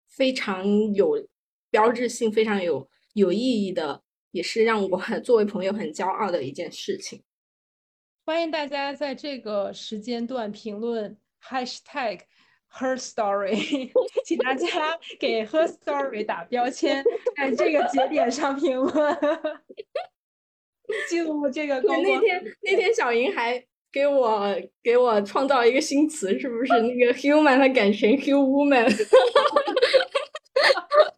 [0.06, 0.64] 非常
[0.94, 1.26] 有
[1.72, 7.20] 标志性、非常有有意义的，也是让我 作为朋友很骄傲的一件事情。
[8.28, 12.20] 欢迎大家在这个时间段评论 #hashtag
[12.70, 13.90] her story，
[14.22, 14.66] 请大家
[15.18, 17.02] 给 her story 打标签，
[17.34, 19.18] 在这个节点上评论。
[21.08, 21.80] 记录这个。
[21.80, 28.84] 那天那天小莹还给我给我创造一个新词，是不是那个 human 它改成 human？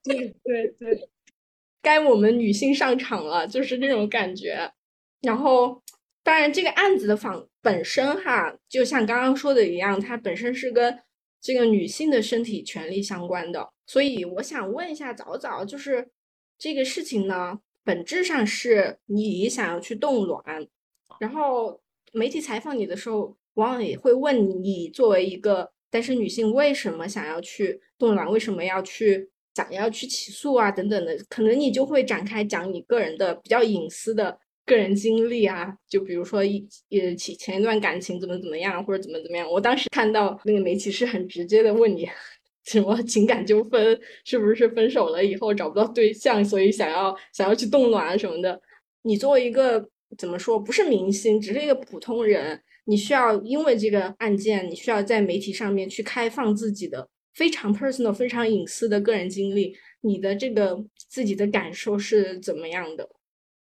[0.05, 1.09] 对对对，
[1.83, 4.71] 该我们女性上场了，就是这种感觉。
[5.23, 5.83] 然后，
[6.23, 10.99] 当然这个案子的访本身哈，就像刚刚说的一样，它本身是跟
[11.41, 13.69] 这个女性的身体权利相关的。
[13.87, 16.09] 所以我想问一下早早，就是
[16.59, 17.59] 这个事情呢？
[17.83, 20.45] 本质上是你想要去冻卵，
[21.19, 21.81] 然后
[22.13, 34.39] 媒体采访你的时候，往往也会问你作为一个单身女性，为什么想要去冻卵，为什么要去想要去起诉啊等等的，可能你就会展开讲你个人的比较隐私的
[34.71, 39.51] 个人经历啊，就比如说一呃前前一段感情怎么怎么样，或者怎么怎么样。
[39.51, 42.09] 我当时看到那个媒体是很直接的问你。
[42.67, 43.99] 什么情感纠纷？
[44.25, 48.61] 是不是分手了以后找不到对象，所以想要想要去冻卵什么的？
[49.03, 59.75] 你作为一个怎么说，不是明星，只是一个普通人，你需要因为这个案件，你需要在媒体上面去开放自己的非常 personal、非常隐私的个人经历。
[60.03, 63.09] 你的这个自己的感受是怎么样的？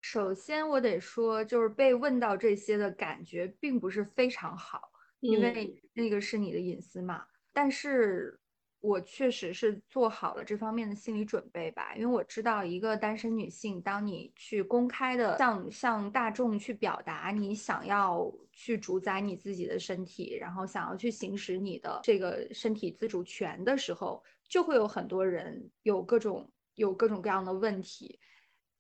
[0.01, 4.91] 首先，我得说，就是被问到这些的感觉并不是非常好，
[5.21, 7.25] 因为那个是你的隐私嘛。
[7.53, 8.37] 但是。
[8.83, 28.19] 我确实是做好了这方面的心理准备吧，因为我知道一个单身女性，当你去公开的向向大众去表达你想要去主宰你自己的身体，然后想要去行使你的这个身体自主权的时候，就会有很多人有各种有各种各样的问题，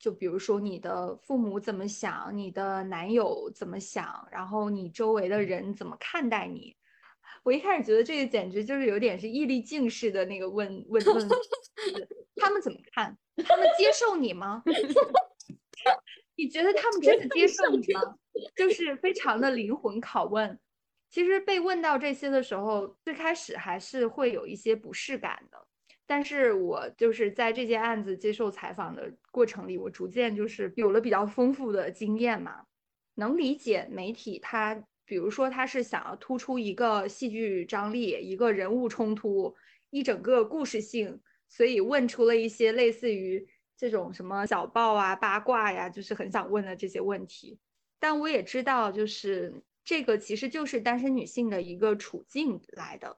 [0.01, 6.75] 就比如说你的父母怎么想，你的男友怎么想，然后你周围的人怎么看待你。
[7.43, 11.29] 我一开始觉得这个简直就是有点是毅力镜式的那个问问问，
[12.37, 13.17] 他们怎么看？
[13.47, 14.63] 他们接受你吗？
[16.37, 18.01] 你觉得他们真的接受你吗？
[18.57, 20.59] 就是非常的灵魂拷问。
[21.11, 25.67] 其实被问到这些的时候，最开始还是会有一些不适感的。
[26.11, 32.67] 但是我就是在这件案子接受采访的过程里，我逐渐就是有了比较丰富的经验嘛，
[33.15, 34.83] 能理解媒体他。
[35.05, 39.57] 比如说，他是想要突出一个戏剧张力、一个人物冲突、
[39.91, 43.45] 一整个故事性，所以问出了一些类似于
[43.77, 47.59] 这种什么小报啊、八卦呀，就是很想问的这些问题。
[47.99, 53.17] 但我也知道，就是这个其实就是单身女性的一个处境来的。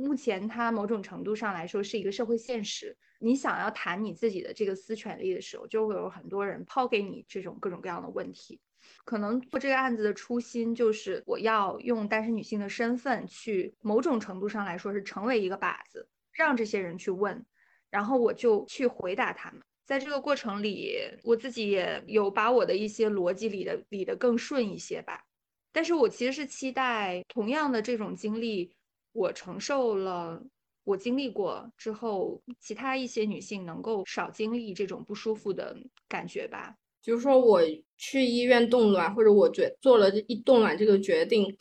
[0.00, 2.96] 目前，它某种程度上来说是一个社会现实。
[3.18, 8.58] 你想要谈你自己的这个私权利的时候，就会有很多人抛给你这种各种各样的问题。
[9.04, 17.44] 可能做这个案子的初心就是我要用单身女性的身份去，某种程度上来说是成为一个靶子，让这些人去问，
[17.90, 19.60] 然后我就去回答他们。
[19.84, 25.26] 在这个过程里，我自己也有把我的一些逻辑理的理得更顺一些吧。
[25.72, 28.72] 但是我其实是期待同样的这种经历，
[29.12, 30.42] 我承受了，
[30.84, 35.76] 我经历过之后，其他一些女性能够少经历这种不舒服的
[36.08, 36.76] 感觉吧。
[37.04, 37.60] 比如说我
[37.96, 41.56] 去医院冻卵，或者我决做了一冻卵这个决定，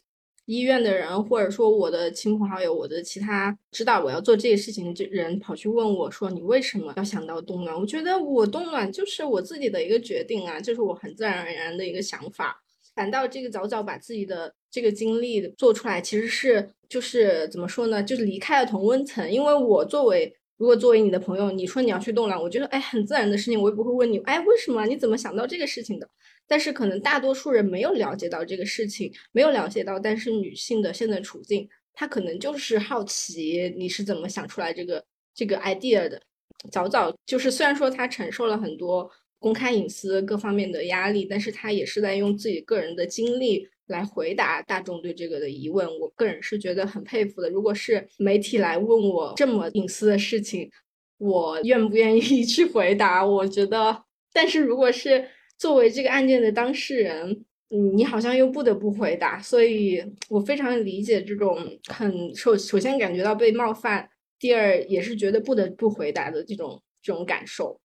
[0.46, 12.62] 医院的人或者说我的亲朋好友，我的其他知道我要做这个事情的人跑去问我说：“你为什么要想到冻卵？”我觉得我冻卵就是我自己的一个决定啊，就是我很自然而然的一个想法。
[13.00, 18.04] 反倒这个早早把自己的这个经历做出来，其实是就是怎么说呢？
[18.04, 20.36] 就是离开了同温层，因为我作为。
[20.58, 24.86] 如果作为你的朋友，你说你要去冻卵，我觉得哎，很自然的事情，我也不会问你，哎，为什么？
[24.86, 26.10] 你怎么想到这个事情的？
[26.46, 35.02] 但是可能大多数人没有了解到这个事情，没有了解到单身女性的现在处境，她可能就是好奇你是怎么想出来这个
[35.34, 36.22] 这个 idea 的。
[36.70, 47.50] 早早就是虽然说她承受了很多公开隐私各方面的压力，但是他也是在用自己个人的经历来回答大众对这个的疑问，我个人是觉得很佩服的。
[47.50, 50.70] 如果是媒体来问我这么隐私的事情，
[51.18, 53.26] 我愿不愿意 去回答？
[53.26, 55.26] 我觉得，但是如果是
[55.58, 67.80] 作为这个案件的当事人，嗯，你好像又不得不回答，所以我非常理解这种很首首先感觉到被冒犯，第二也是觉得不得不回答的这种这种感受。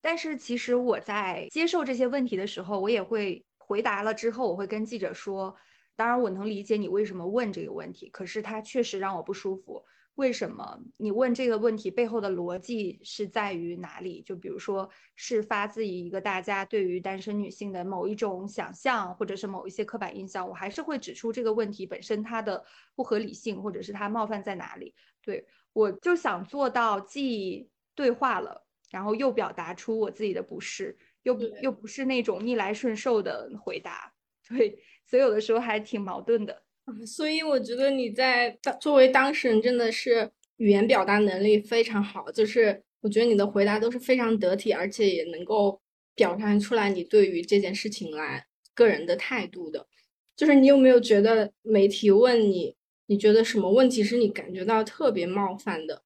[0.00, 3.44] 但是其实我在接受这些问题的时候，我也会。
[3.70, 5.54] 回答了之后，我会跟记者说
[5.94, 9.84] ：“当然，我能理解你为什么问这个问题，可是它确实让我不舒服。
[10.14, 14.22] 为什么你问这个问题背后的逻辑是在于哪里？
[14.22, 22.64] 就比如说，是发自于一个大家对于单身女性的某一种想象，或者是某一些刻板印象，我还是会指出这个问题本身它的
[22.96, 24.94] 不合理性，或者是它冒犯在哪里。
[25.20, 34.14] 对我就想做到既对话了，然后又表达出我自己的不适。”又又不是那种逆来顺受的回答，
[34.48, 36.62] 对，所以有的时候还挺矛盾的。
[37.06, 45.78] 所以我觉得你在作为当事人真的是语言表达能力非常好，就是我觉得你的回答都是非常得体，而且也能够
[46.14, 49.86] 表达出来你对于这件事情来个人的态度的。
[50.34, 52.74] 就是你有没有觉得媒体问你，
[53.06, 56.04] 你觉得什么问题是你感觉到特别冒犯的？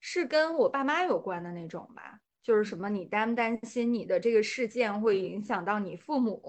[0.00, 2.20] 是跟我爸妈有关的那种吧。
[2.42, 6.40] 就是什么，你担不担心你的这个事件会影响到你父母？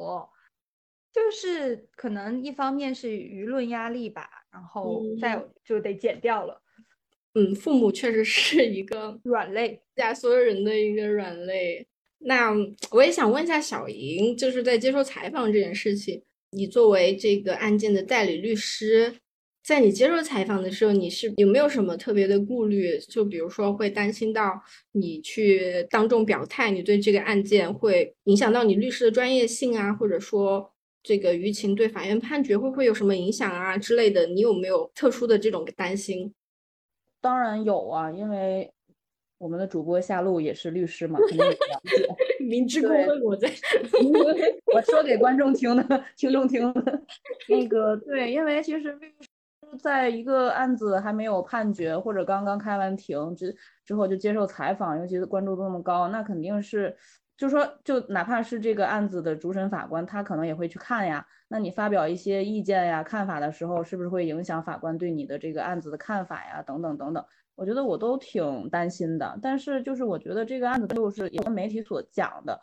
[1.12, 6.62] 就是可能一方面是舆论压力吧，然后再就得减掉了。
[7.34, 11.86] 嗯，父母确实是一个软肋，家所有人的一个软肋。
[12.20, 12.52] 那
[12.91, 19.16] 我也想问一下小莹，就是在接受采访这件事情，你作为这个案件的代理律师。
[19.70, 22.98] 在你接受采访的时候，你是有没有什么特别的顾虑？
[22.98, 24.60] 就比如说会担心到
[24.94, 34.26] 你去当众表态，你对这个案件会影响到你律师的专业性啊，或者说这个舆情对法院判决会不会有什么影响啊之类的？
[34.26, 36.34] 你有没有特殊的这种担心？
[37.22, 38.72] 当然有啊，因为
[39.38, 41.60] 我们的主播夏露也是律师嘛，肯定了解。
[42.44, 43.48] 明知故问，我在
[44.74, 47.04] 我说给观众听的，听众听的。
[47.48, 49.30] 那个对，因为其实律师。
[49.78, 53.56] 在一个案子还没有判决或者刚刚开完庭之
[53.86, 56.96] 之后就接受采访，尤其是关注度那么高，那肯定是，
[57.38, 61.26] 就说就哪怕是这个案子的主审法官，他可能也会去看呀。
[61.48, 66.62] 那你发表一些意见呀、看法的时候，是不是会影响法官对你的这个案子的看法呀？
[66.62, 69.38] 等等等等，我觉得我都挺担心的。
[69.42, 72.60] 但是就是我觉得这个案子就是也跟媒体所讲的。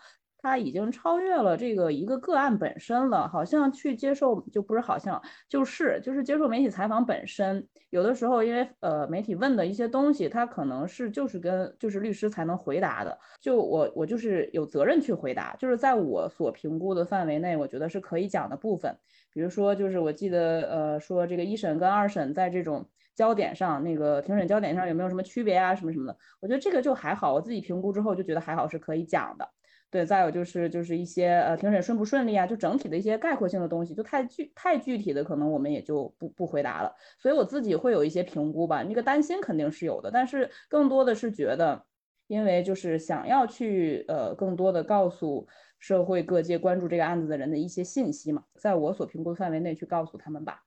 [0.46, 18.96] 他已经超越了这个一个个案本身了，好像去接受就不是好像就是就是接受媒体采访本身，有的时候因为呃媒体问的一些东西，他可能是就是跟就是律师才能回答的，就我我就是有责任去回答，就是在我所评估的范围内，我觉得是可以讲的部分，
[19.32, 29.48] 比如说就是我记得呃说这个一审跟二审在这种焦点上，那个庭审焦点上有没有什么区别啊什么什么的，我觉得这个就还好，我自己评估之后就觉得还好是可以讲的。
[29.88, 36.94] 对，再有就是就是一些呃庭审顺不顺利啊，就整体的一些概括性的东西，就太具太具体的，可能我们也就不不回答了。
[37.18, 41.86] 所以我自己会有一些评估吧，那个担心肯定是有的，但是更多的是觉得，
[42.26, 45.46] 因为就是想要去呃更多的告诉
[45.78, 50.64] 社会各界关注这个案子的人的一些信息嘛，在我所评估范围内去告诉他们吧。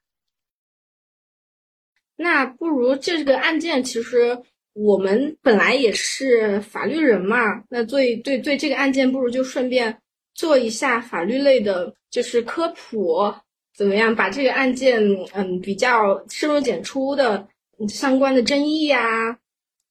[2.15, 4.41] 那不如这个案件其实。
[4.73, 9.97] 我们本来也是法律人嘛，那对对对这个案件，不如就顺便
[10.33, 13.33] 做一下法律类的，就是科普，
[13.75, 14.15] 怎么样？
[14.15, 15.01] 把这个案件，
[15.33, 17.47] 嗯，比较深入浅出的
[17.89, 19.37] 相关的争议呀，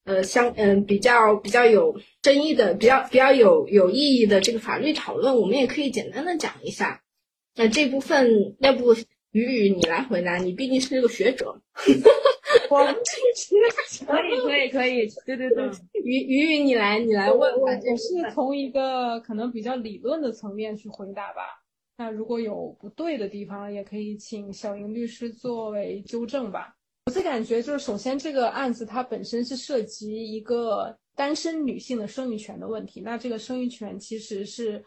[0.05, 7.03] 呃，相嗯比较比较有争议的，比较比较有有意义的这个法律讨论，我们也可以简单的讲一下。
[7.57, 8.95] 那这部分要不
[9.33, 11.61] 雨雨你来回答，你毕竟是个学者。
[12.71, 15.71] 我可以可以可以，对对对，
[16.05, 21.43] 于于于你来你来问，我我是从一个可能比较理论的层面去回答吧。
[21.97, 26.75] 那如果有不对的地方，也可以请小莹律师作为纠正吧。
[27.07, 33.01] 我是感觉就是，首先这个案子它本身是涉及一个单身女性的生育权的问题。
[33.01, 34.85] 那这个生育权其实是，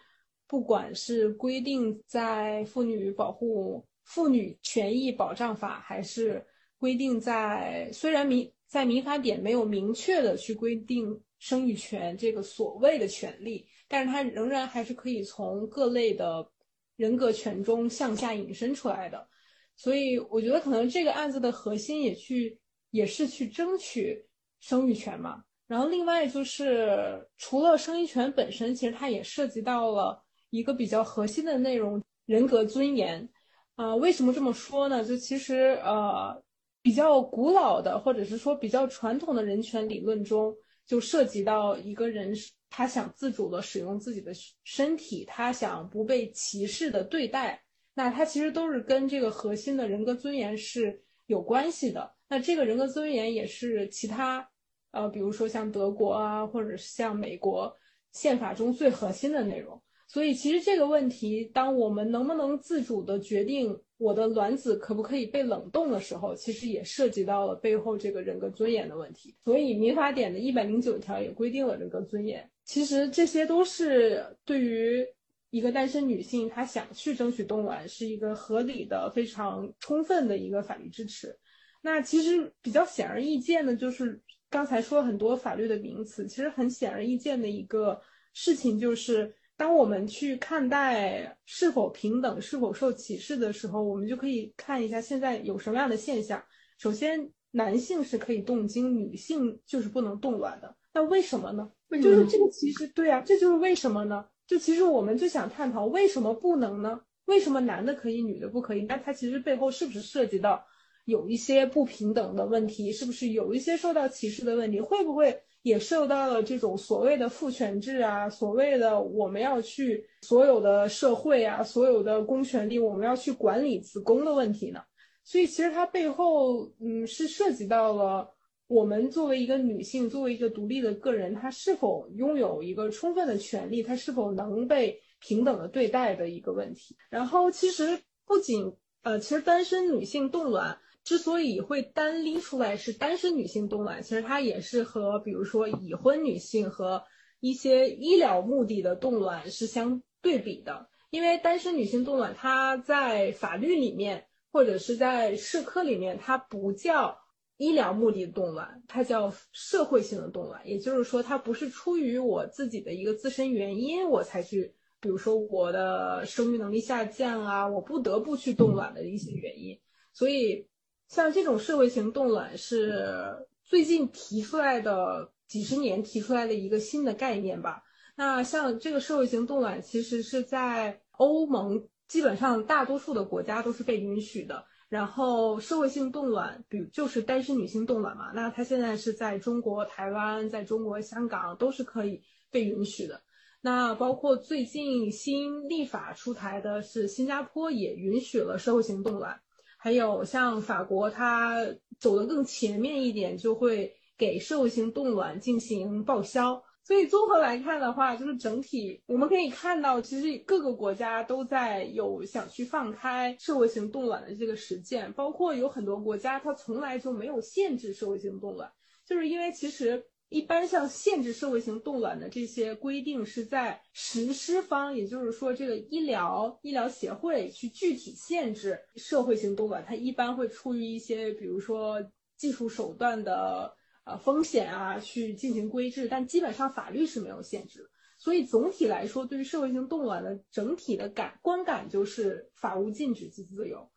[0.48, 6.46] 不管是规定在妇女保护妇女权益保障法还是。
[6.82, 16.50] 规定在虽然民在民法典没有明确的去规定生育权这个所谓的权利，但是它仍然还是可以从各类的
[16.96, 19.28] 人格权中向下引申出来的。
[19.76, 22.60] 所以我觉得可能这个案子的核心也去
[22.90, 24.26] 也是去争取
[24.60, 25.44] 生育权嘛。
[25.68, 30.20] 然后另外就是除了生育权本身，其实它也涉及到了
[30.50, 33.30] 一个比较核心的内容——人格尊严。
[33.76, 35.04] 啊、为什么这么说呢？
[35.04, 36.44] 就其实呃，
[36.82, 40.56] 比较古老的或者是说比较传统的人权理论中，
[40.86, 42.34] 就涉及到一个人
[42.70, 44.32] 他想自主的使用自己的
[44.64, 47.64] 身体，他想不被歧视的对待，
[47.94, 52.14] 那它其实都是跟这个核心的人格尊严是有关系的。
[52.30, 54.50] 那这个人格尊严也是其他
[54.92, 57.76] 呃，比如说像德国啊，或者是像美国
[58.12, 59.82] 宪法中最核心的内容。
[60.08, 69.36] 所以，其实这个问题，当我们能不能自主的决定我的卵子可不可以被冷冻的时候，其实也涉及到了背后这个人格尊严的问题。
[69.44, 72.50] 所以，民法典的一百零九条也规定了人格尊严。
[72.66, 75.06] 其实这些都是对于
[75.52, 81.38] 一个单身女性，她想去争取冻卵，是一个合理的、非常充分的一个法律支持。
[81.84, 88.02] 那其实比较显而易见的，就是刚才说了很多法律的名词，其实很显而易见的一个
[88.34, 89.36] 事情就是。
[89.62, 96.44] 当我们去看待是否平等、是否受歧视的时候，我们就可以看一下现在有什么样的现象。
[96.80, 100.76] 首先，男性是可以动精，女性就是不能动卵的。
[100.96, 101.72] 那为什么呢？
[101.92, 104.26] 就是这个其实对啊，这就是为什么呢？
[104.48, 107.00] 就其实我们就想探讨为什么不能呢？
[107.26, 108.82] 为什么男的可以，女的不可以？
[108.86, 110.66] 那它其实背后是不是涉及到
[111.06, 112.92] 有一些不平等的问题？
[112.92, 114.82] 是不是有一些受到歧视的问题？
[114.82, 115.44] 会不会？
[115.64, 124.80] 也受到了这种所谓的父权制啊，所谓的我们要去所有的社会啊，所有的公权力，我们要去管理子宫的问题呢。
[125.24, 128.28] 所以其实它背后，嗯，是涉及到了
[128.66, 136.96] 我们作为一个女性，作为一个独立的个人，她是否拥有一个充分的权利，她是否能被平等的对待的一个问题。
[137.10, 140.80] 然后其实不仅呃，其实单身女性冻卵。
[141.04, 147.04] 之所以会单拎出来是单身女性冻卵，其实它也是和比如说已婚女性和
[147.40, 150.90] 一些医疗目的的冻卵是相对比的。
[151.10, 157.18] 因为单身女性冻卵，它在法律里面或者是在社科里面，它不叫
[157.58, 160.66] 医疗目的冻卵，它叫社会性的冻卵。
[160.66, 169.78] 也就是说，它不是出于我自己的一个自身原因我才去，比如说我的生育能力下降啊，我不得不去冻卵的一些原因。
[170.14, 170.68] 所以。
[171.12, 177.84] 像这种社会型冻卵是最近提出来的，几十年提出来的一个新的概念吧。
[178.16, 184.64] 那像这个社会型冻卵，其实是在欧盟基本上大多数的国家都是被允许的。
[184.88, 193.22] 然后社会性冻卵，比如就是单身女性冻卵嘛，那它现在是在中国台湾、在中国香港都是可以被允许的。
[193.60, 199.42] 那包括最近新立法出台的是新加坡也允许了社会型冻卵。
[199.84, 201.58] 还有像法国，它
[202.00, 206.62] 走得更前面一点，就会给社会性冻卵进行报销。
[206.84, 218.72] 所以综合来看的话，就是整体我们可以看到，其实各个国家都在有想去放开社会性冻卵的这个实践，包括有很多国家它从来就没有限制社会性冻卵，
[219.04, 220.06] 就是因为其实。
[220.32, 232.02] 一般像限制社会性冻卵的这些规定是在实施方，也就是说这个医疗医疗协会去具体限制社会性冻卵，它一般会出于一些比如说
[232.38, 233.76] 技术手段的
[234.06, 237.90] 呃风险啊去进行规制，但基本上法律是没有限制。
[238.18, 243.92] 所以总体来说，对于社会性冻卵的整体的感观感就是法无禁止即自由。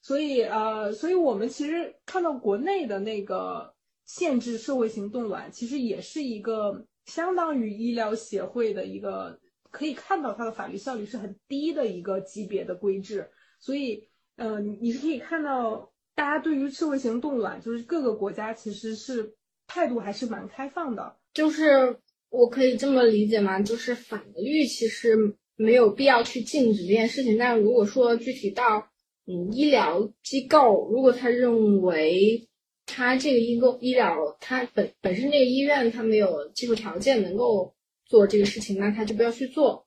[0.00, 3.73] 所以呃，所以我们其实看到国内的那个。
[4.06, 9.40] 限制社会型冻卵其实也是一个相当于医疗协会的一个
[9.70, 13.28] 可以看到它的法律效率是很低的一个级别的规制，
[13.58, 19.34] 所以，呃，你是可以看到大家对于社会型冻卵，就是各个国家其实是
[19.66, 21.16] 态度还是蛮开放的。
[21.32, 21.98] 就是
[22.30, 23.60] 我可以这么理解吗？
[23.60, 25.16] 就是法律其实
[25.56, 28.88] 没有必要去禁止这件事情，但如果说具体到
[29.26, 32.48] 嗯医疗机构，如果他认为。
[32.86, 37.74] 他这个医工医疗，他本本身这个医院他没有技术条件能够
[38.04, 39.86] 做这个事情，那他就不要去做。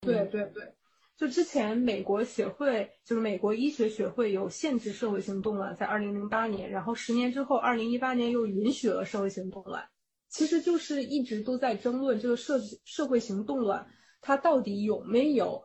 [0.00, 0.62] 对对对，
[1.16, 9.88] 就之前美国协会，就是美国医学学会有限制社会性动卵，在二零零八年，然后十年之后，二零一八年又允许了社会性动卵。
[10.28, 13.88] 其实就是一直都在争论这个社社会型动卵，
[14.20, 15.64] 它到底有没有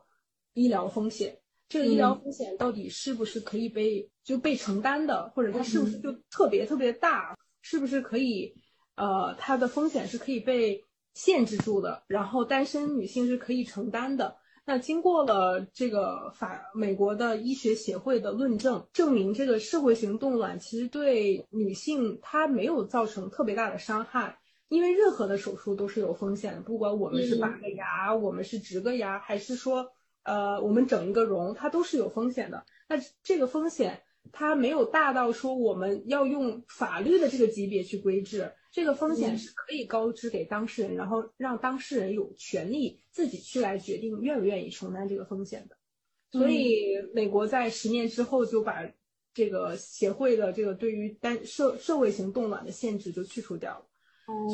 [0.53, 1.37] 医疗风险。
[1.73, 7.35] 这个医疗风险到底是不是可以被就被承担的，或者它是不是就特别特别大？
[7.63, 8.53] 是不是可以，
[8.95, 10.83] 呃，它的风险是可以被
[11.15, 12.03] 限制住的？
[12.05, 14.37] 然后单身女性是可以承担的。
[14.65, 24.37] 那经过了这个法美国的医学协会的论证，证明这个社会型冻卵其实对女性它没有造成特别大的伤害，
[24.69, 29.89] 因为任何的手术都是有风险的，不管我们是拔个牙，我们是植个牙，还是说。
[30.23, 32.65] 呃，我们整一个容，它都是有风险的。
[32.87, 34.01] 那这个风险
[34.31, 45.75] 它没有大到说我们要用法律的这个级别去规制，这个风险是可以告知给当事人，然后让当事人有权利自己去来决定愿不愿意承担这个风险的。
[46.31, 48.89] 所以美国在十年之后就把
[49.33, 53.85] 这个协会的这个对于单社社会型冻卵的限制就去除掉了。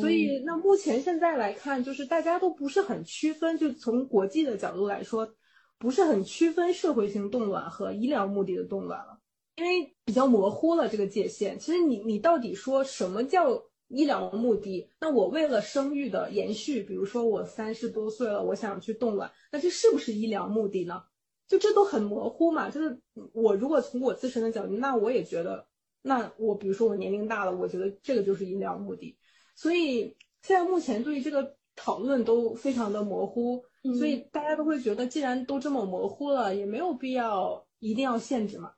[0.00, 5.32] 所以那目前现在来看，就是大家都不是很区分，就从国际的角度来说。
[5.80, 9.18] 不是很区分社会性冻卵和医疗目的的冻卵了，
[9.56, 11.58] 因为比较模糊了这个界限。
[11.58, 14.90] 其实你你到底说什么叫医疗目的？
[15.00, 21.02] 那我为了生育的延续，比如说我三十多岁了，我想去冻卵，那这是不是医疗目的呢？
[21.48, 22.68] 就这都很模糊嘛。
[22.68, 23.00] 就是
[23.32, 25.66] 我如果从我自身的角度，那我也觉得，
[26.02, 29.16] 那我比如说我年龄大了，我觉得这个就是医疗目的。
[29.56, 33.64] 所以现在目前对于这个讨论都非常的模糊。
[33.96, 38.72] 所以大家都会觉得，既然都这么模糊了，也没有必要一定要限制嘛。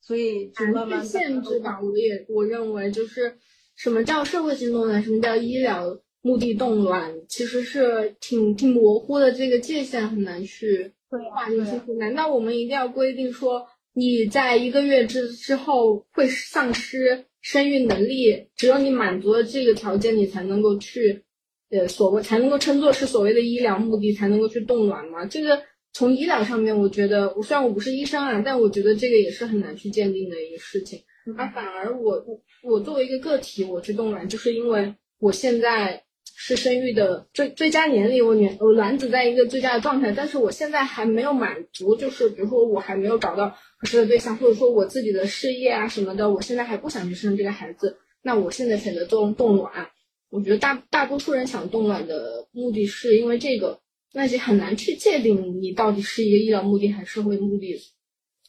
[0.00, 1.80] 所以就慢慢限制吧。
[1.82, 3.36] 我也我认为，就是
[3.74, 9.32] 什么叫社会性动乱，什么叫医疗目的动乱，其实是挺挺模糊的。
[9.32, 10.92] 这个界限很难去
[11.32, 11.94] 划定清楚。
[11.94, 18.48] 难道我们一定要规定说，你在一个月之之后会丧失生育能力？
[18.54, 21.24] 只有你满足了这个条件，你才能够去。
[21.70, 25.26] 呃，所谓才能够称作是所谓的医疗目的，才能够去冻卵嘛？
[25.26, 25.60] 这个
[25.92, 31.00] 从医疗上面，我觉得，我虽然我不是医生啊，但我觉得这个也是很难去鉴定的一个事情。
[31.36, 32.22] 而反而我
[32.62, 36.04] 我作为一个个体，我去冻卵，就是因为我现在
[36.36, 49.88] 是生育的最最佳年龄，我卵我卵子在一个最佳的状态，但是我现在还没有满足，就是比如说我还没有找到合适的对象，或者说我自己的事业啊什么的，我现在还不想去生这个孩子，那我现在选择冻冻卵。
[50.28, 53.80] 我觉得大大多数人想冻卵的目的是因为这个，
[54.12, 57.78] 那就很难去界定你到底是一个医疗目的还是社会目的。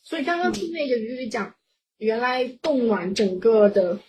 [0.03, 1.55] 所以刚刚听那个鱼鱼讲，
[1.97, 3.99] 原来冻卵整个的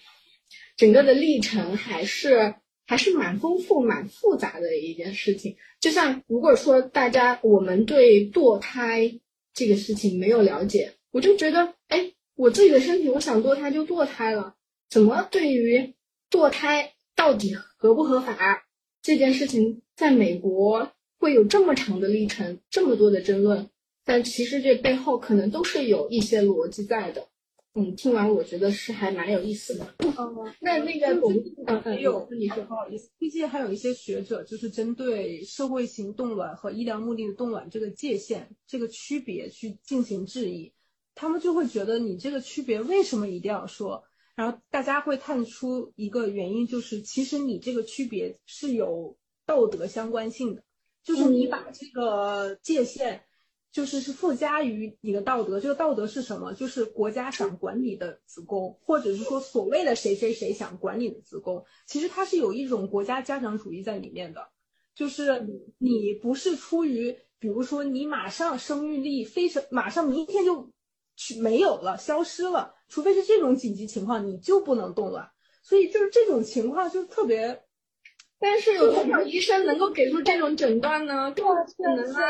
[0.77, 2.55] 整个的历程还是
[2.87, 5.57] 还是蛮丰富、蛮复杂的一件事情。
[5.79, 9.21] 就像如果说大家我们对堕胎
[9.53, 14.55] 这个事情没有了解，我就觉得，哎，我自己的身体，我想堕胎就堕胎了，
[14.89, 15.95] 怎么对于
[16.31, 16.95] 堕胎？
[17.19, 18.63] 到底合不合法
[19.03, 23.69] 这件事情，在美国会有这么长的历程，这么多的争论，
[24.05, 27.27] 但其实这背后可能都是有一些逻辑在的。
[27.75, 29.95] 嗯，听完我觉得是还蛮有意思的。
[29.99, 30.15] 嗯，
[30.61, 40.73] 那那个董还有你说不好意思，最近还有一些学者就是针对社会型冻卵和医疗目的的冻卵这个界限、这个区别去进行质疑，
[41.17, 44.05] 他们就会觉得你这个区别为什么一定要说？
[44.39, 50.63] 然后大家会看出一个原因，就是其实你这个区别是有道德相关性的，
[51.03, 53.23] 就是你把这个界限，
[53.73, 55.61] 就是是附加于你的道德。
[55.61, 56.53] 这个道德是什么？
[56.53, 64.51] 就是国家想管理的子宫，或者是说所谓的谁谁谁想管理的子宫，其实它是有一种国家家长主义在里面的，
[64.95, 70.71] 就是你不是出于，比如说你马上生育力非常，马上明天就
[71.19, 72.77] 去没有了，消失了。
[72.89, 75.33] 除非是这种紧急情况，你就不能动了。
[75.63, 77.65] 所以就是这种情况就特别，
[78.39, 81.33] 但是有多少医生能够给出这种诊断呢？
[81.33, 82.23] 不可能啊！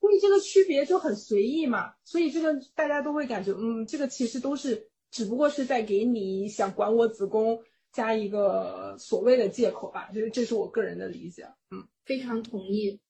[0.00, 1.94] 所以这个区别就很随意嘛。
[2.04, 7.62] 所以这个大家都会感觉，嗯，这个其实都是只不过是在给你想管我子宫
[7.92, 10.10] 加一个所谓的借口吧。
[10.12, 11.46] 就是这是我个人的理解。
[11.70, 13.00] 嗯，非常同意。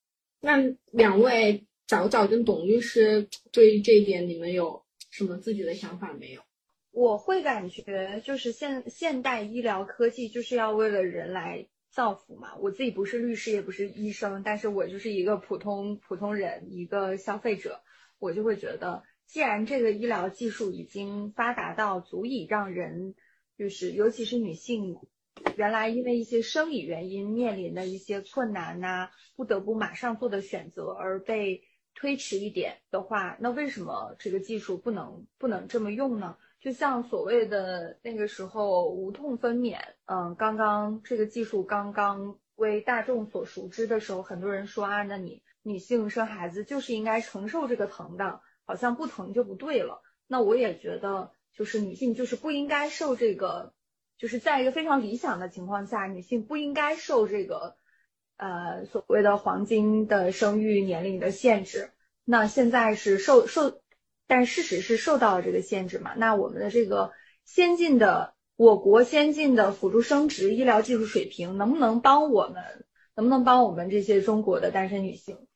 [0.41, 0.59] 那
[0.93, 4.84] 两位早早跟董律师对于这一点，你们有
[5.15, 6.43] 什么自己的想法没有？
[6.91, 12.57] 我会感觉就是现现代医疗科技就是要为了人来造福嘛。
[12.57, 17.81] 我自己不是律师，也不是医生，但是我就是一个普通普通人，一个消费者，
[18.19, 23.15] 我就会觉得，既然这个医疗技术已经发达到足以让人，
[23.57, 24.97] 就是尤其是女性，
[25.57, 31.63] 原来因为一些生理原因面临的一些困难呐，不得不马上做的选择而被
[31.95, 36.37] 推迟一点的话，那为什么这个技术不能不能这么用呢？
[36.61, 50.03] 就像所谓的那个时候无痛分娩，嗯，刚刚这个技术刚刚为大众所熟知的时候，很多人说啊，那你女性生孩子就是应该承受这个疼的，好像不疼就不对了。
[50.27, 53.75] 那我也觉得，就是女性就是不应该受这个，
[54.17, 57.77] 就是在一个非常理想的情况下，女性不应该受这个，
[58.37, 61.91] 呃，所谓的黄金的生育年龄的限制。
[62.25, 63.81] 那现在是受受。
[64.27, 66.15] 但事实是受到了这个限制嘛？
[66.17, 67.13] 那我们的这个
[67.45, 72.87] 先进的我国先进的辅助生殖医疗技术水平，能不能帮我们？
[73.15, 75.47] 能不能帮我们这些中国的单身女性？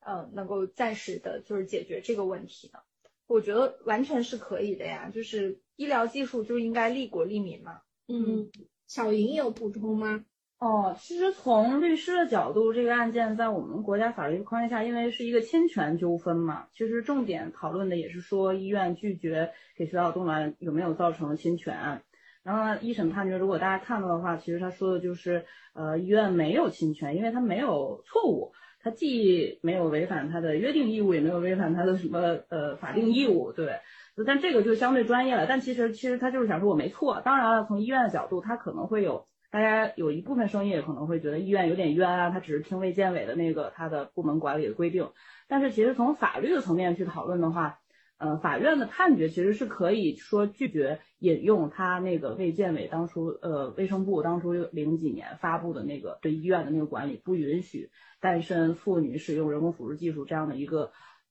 [0.00, 2.80] 呃，能够暂时的就是解决这个问题呢？
[3.28, 7.82] 我觉得完全是可以的呀，就是医疗技术就应该利国利民嘛。
[8.08, 8.50] 嗯，
[8.88, 10.24] 小莹有补充吗？
[10.66, 22.02] 哦，其实从律师的角度，这个案件在我们国家法律框架下，因为是一个侵权纠纷嘛，其实重点讨论的也是说医院拒绝给徐导冻卵有没有造成侵权。
[22.42, 28.52] 然后呢，一审判决如果大家看到的话，其实他说的就是呃医院没有侵权，因为他没有错误，
[28.82, 33.78] 他既没有违反他的约定义务，也没有违反他的什么呃法定义务，对。
[34.26, 35.46] 但这个就相对专业了。
[35.46, 37.22] 但其实其实他就是想说我没错。
[37.24, 39.28] 当然了，从医院的角度，他可能会有。
[39.50, 45.08] 大家有一部分声音也可能会觉得医院有点冤啊，他只是听卫健委的那个他的部门管理的规定。
[45.48, 47.78] 但是其实从法律的层面去讨论的话，
[48.18, 57.90] 呃，法院的判决其实是可以说拒绝引用他那个卫健委当初呃卫生部当初零几年发布的那个对医院的那个管理，不允许
[58.20, 60.90] 单身妇女使用人工辅助技术这样的一个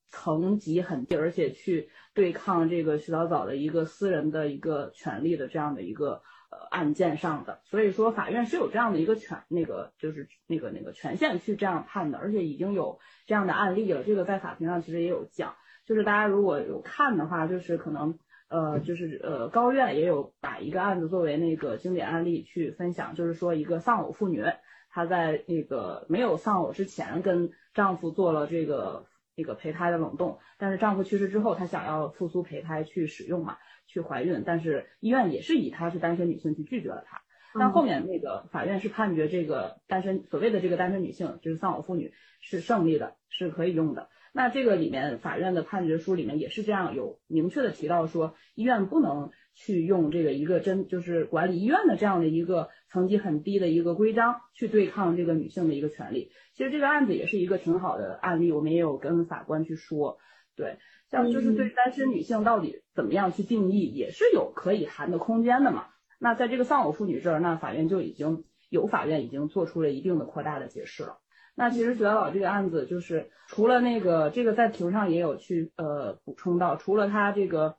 [0.09, 6.23] 层级很低，而且去对抗这个徐早早的一个私人的一个权利的这样的一个。
[6.71, 14.03] 案件上的，所以说法院是有这样的一个权，那个就是那个那个权限去这样判的，而且已经有这样的案例了。
[14.03, 18.17] 这个在法庭上其实也有讲，就是大家如果有看的话，就是可能
[18.49, 24.43] 呃就是呃高院也有把一个案子作为那个经典案例去分享，就是说一个丧偶妇女，
[24.89, 33.57] 她在那个没有丧偶之前跟丈夫做了这个那个胚胎的冷冻，但是丈夫去世之后，她想要复苏胚胎去使用嘛。
[33.95, 37.21] 去怀孕，但是医院也是以她是单身女性去拒绝了她。
[37.57, 44.09] 但后面那个法院是判决这个单身所谓的这个单身女性就是丧偶妇女是胜利的，是可以用的。
[44.33, 56.33] 那这个里面法院的判决书里面也是这样有明确的提到说，医院不能去用这个一个真就是管理医院的这样的一个层级很低的一个规章去对抗这个女性的一个权利。
[56.53, 60.17] 其实这个案子也是一个挺好的案例，我们也有跟法官去说，
[60.55, 60.77] 对。
[61.11, 65.85] 像就是对单身女性到底怎么样去定义，也是有可以谈的空间的嘛。
[66.17, 71.19] 那在这个丧偶妇女这儿，那法院就已经有法院已经做出了一定的扩大的解释了。
[71.53, 77.75] 那其实雪老这个案子，就是除了那个这个在庭上也有去呃补充到，除了他这个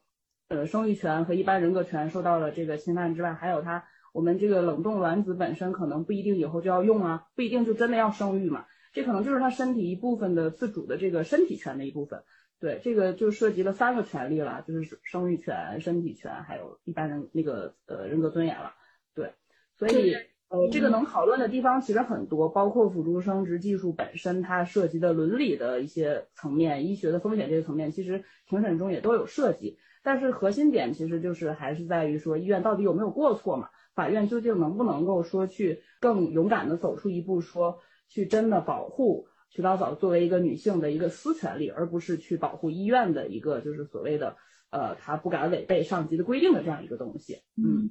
[0.49, 8.64] 呃生育权和一般人格权受到了这个侵犯之外，还有他我们这个冷冻卵子本身可能不一定以后就要用啊，不一定就真的要生育嘛。
[8.93, 12.22] 这可能就是他身体一部分的自主的这个身体权的一部分。
[12.59, 18.72] 对，这个就涉及了三个权利了，就是生育权、身体权，还有一般人那个呃人格尊严了。
[19.14, 19.32] 对，
[19.76, 20.14] 所以
[20.48, 29.78] 呃这个能讨论的地方其实很多，包括辅助生殖技术本身它涉及的伦理的一些层面、医学的风险这些层面，其实庭审中也都有涉及。
[30.02, 33.68] 但是核心点其实就是还是在于说医院到底有没有过错嘛？
[33.94, 39.26] 法院究竟能不能够说去更勇敢的走出一步，说去真的保护？
[39.57, 44.36] 徐老早作为一个女性的一个私权利，而不是去保护医院的一个就是所谓的
[44.68, 47.38] 呃，她不敢违背上级的规定的这样一个东西。
[47.57, 47.90] 嗯，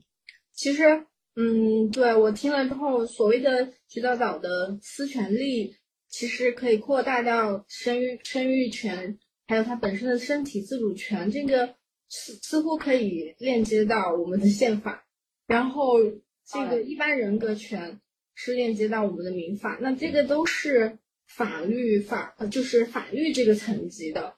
[0.54, 5.76] 其实嗯，对我听了之后，所谓的徐早早的私权利，
[6.08, 11.74] 其实可以扩大到生育生育权，还有她本身的身体自主权，这个
[12.10, 15.04] 似似乎可以链接到我们的宪法，
[15.48, 15.98] 然后
[16.46, 18.00] 这个一般人格权
[18.36, 21.00] 是链接到我们的民法，那这个都是。
[21.28, 24.36] 法律法呃，就是法律这个层级的，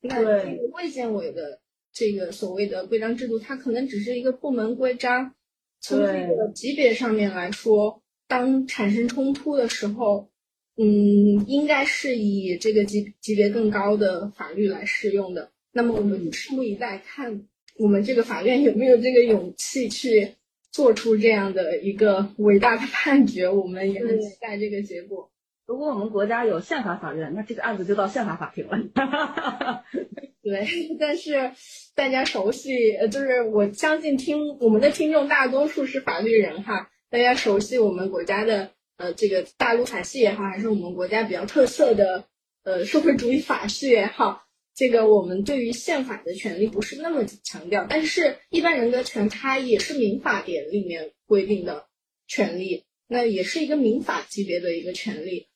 [0.00, 1.60] 那这个卫健委的
[1.92, 5.34] 这个所谓的规章制度，它可能只是一个部门规章。
[5.80, 10.28] 从这个级别上面来说，当产生冲突的时候，
[10.76, 15.52] 嗯，应该是以这个级级别更高的法律来适用的。
[15.72, 17.46] 那么我们拭目以待，看
[17.78, 20.34] 我们这个法院有没有这个勇气去
[20.72, 23.48] 做出这样的一个伟大的判决。
[23.48, 25.30] 我们也很期待这个结果。
[25.68, 29.84] 如果我们国家有宪法法院，那这个案子就到宪法法庭了。
[30.42, 30.66] 对，
[30.98, 31.52] 但是
[31.94, 42.24] 大家熟悉，呃，就是我相信听我们的听众大多数是法律人哈，大家熟悉我们国家的呃这个大陆法系也好，还是我们国家比较特色的
[42.64, 51.84] 呃社会主义法系也好，这个我们对于宪法的权利不是那么强调，但是一般人格权它也是民法典里面规定的
[52.26, 55.47] 权利，那也是一个民法级别的一个权利。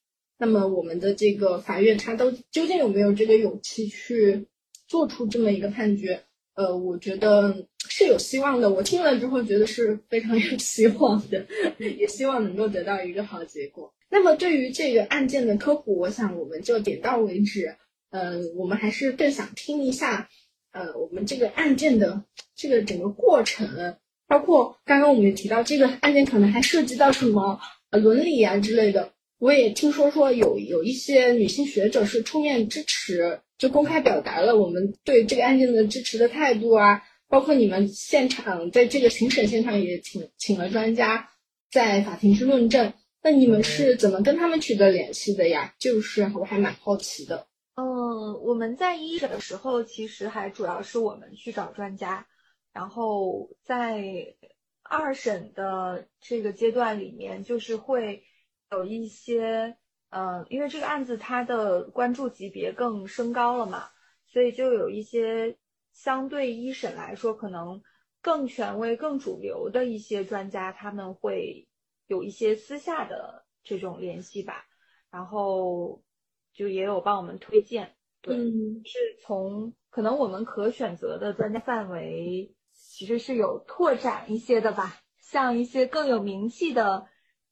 [0.42, 4.48] 那么我们的这个法院，他都究竟有没有这个勇气去
[4.88, 6.24] 做出这么一个判决？
[6.54, 8.68] 呃，我觉得是有希望的。
[8.68, 11.46] 我听了之后觉得是非常有希望的，
[11.78, 13.94] 也希望能够得到一个好结果。
[14.10, 17.76] 那么对于这个案件的科普，我想我们就点到为止。
[18.10, 20.28] 呃，我们还是更想听一下，
[20.72, 22.24] 呃，我们这个案件的
[22.56, 23.94] 这个整个过程，
[24.26, 27.60] 包括刚刚我们也提到这个案件可能还涉及到什么
[27.92, 29.12] 伦理啊之类的。
[29.42, 37.02] 我也听说说有有一些女性学者是出面支持，就公开表达了我们对这个案件的支持的态度啊。
[37.26, 41.28] 包括你们现场在这个庭审现场也请请了专家
[41.72, 45.74] 在法庭去论证，那你们是怎么跟他们取得联系的呀？
[45.80, 47.48] 就是我还蛮好奇的。
[47.74, 52.28] 嗯，我们在一审的时候，其实还主要是我们去找专家，
[52.72, 54.36] 然后在
[54.84, 58.22] 二审的这个阶段里面，就是会
[58.72, 59.76] 有一些，
[60.10, 63.84] 呃，因为这个案子它的关注级别更升高了嘛，
[64.26, 65.56] 所以就有一些。
[65.94, 67.82] 相对一审来说，可能
[68.22, 71.68] 更权威、更主流的一些专家，他们会
[72.06, 74.64] 有一些私下的这种联系吧，
[75.10, 76.02] 然后
[76.54, 77.94] 就也有帮我们推荐。
[78.22, 78.34] 对，
[78.86, 87.06] 是从可能我们可选择的专家范围其实是有拓展一些的吧，像一些更有名气的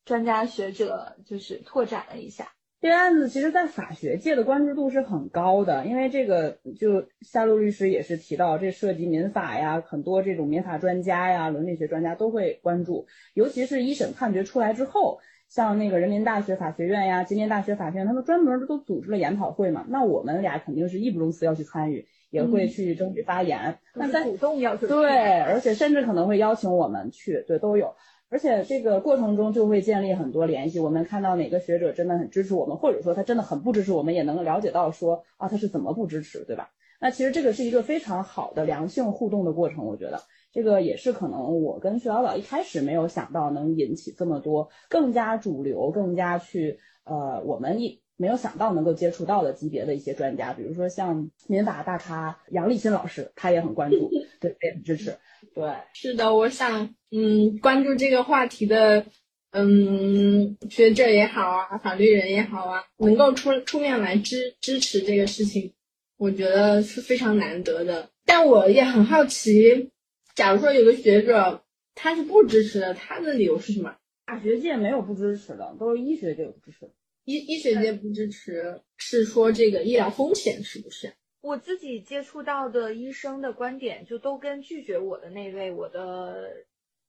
[0.04, 2.52] 专家学者就是拓展了一下。
[2.80, 27.94] 这个案子其实，在法学界的关注度是很高的，因为这个就夏露律师也是提到，这涉及民法呀，很多这种民法专家呀、伦理学专家都会关注，尤其是一审判决出来之后，像那个人民大学法学院呀、吉林大学法学院，他们专门都组织了研讨会嘛，那我们俩肯定是义不容辞要去参与，也会去争取发言，那在主动要求对，而且甚至可能会邀请我们去，对，都有。
[28.30, 36.70] 而且这个过程中就会建立很多联系，我们看到哪个学者真的很支持我们，或者说他真的很不支持我们，也能了解到说啊他是怎么不支持，对吧？
[37.00, 40.22] 那其实这个是一个非常好的良性互动的过程，我觉得
[40.52, 55.16] 这个也是可能我跟薛导导一开始没有想到能引起这么多更加主流、更加去呃我们一没有想到能够接触到的级别的一些专家，比如说像民法大咖杨立新老师，他也很关注，对，也很支持。
[55.54, 59.06] 对，是的，我想，嗯，关注这个话题的，
[59.50, 65.72] 嗯，学者也好啊，法律人也好啊，能够出出面来支支持这个事情，
[66.16, 68.10] 我觉得是非常难得的。
[68.24, 69.90] 但我也很好奇，
[70.34, 73.96] 假如说有个学者他是不支持的，他的理由是什么？
[74.26, 76.88] 法学界没有不支持的，都是医学界不支持。
[77.24, 81.12] 医医学界不支持，是说这个医疗风险是不是？
[81.42, 86.66] 我自己接触到的医生的观点，就都跟拒绝我的那位我的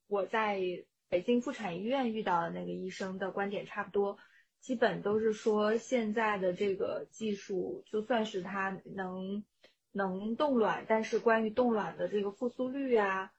[0.08, 0.62] 我在
[1.10, 4.18] 北京妇产医院遇到的那个医生的观点差不多，
[4.62, 9.44] 基本都是说现在的这个技术，就算是它能
[9.92, 13.32] 能冻卵，但是关于冻卵的这个复苏率啊，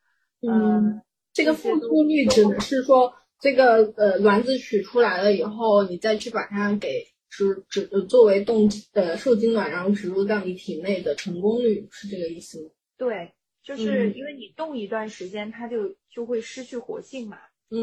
[0.42, 1.00] 嗯，
[1.32, 7.11] 这个复苏率指的是说这个呃卵子取出来了以后，你再去把它给。
[7.34, 12.68] 是指作为动呃受精卵，然后植入到你体内的成功率是这个意思吗？
[12.98, 17.38] 对，就是因为你冻一段时间，它就就会失去活性嘛，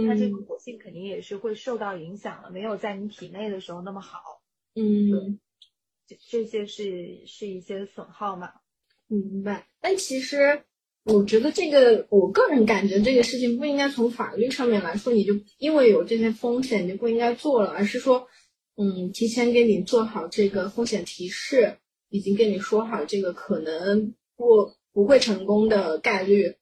[0.08, 4.20] 它这个活性肯定也是会受到影响的，没有在你体内的时候那么好。
[4.76, 5.39] 嗯，
[6.06, 8.52] 这这些是是一些损耗嘛？
[9.08, 9.68] 明白。
[9.82, 10.62] 但其实
[11.06, 18.28] 我觉得这个，我个人感觉这个事情不应该从法律上面来说，你就因为有这些风险，你就不应该做了，而是说。
[18.82, 26.55] 嗯，提前给你做好这个风险提示，已经跟你说好这个可能不不会成功的概率，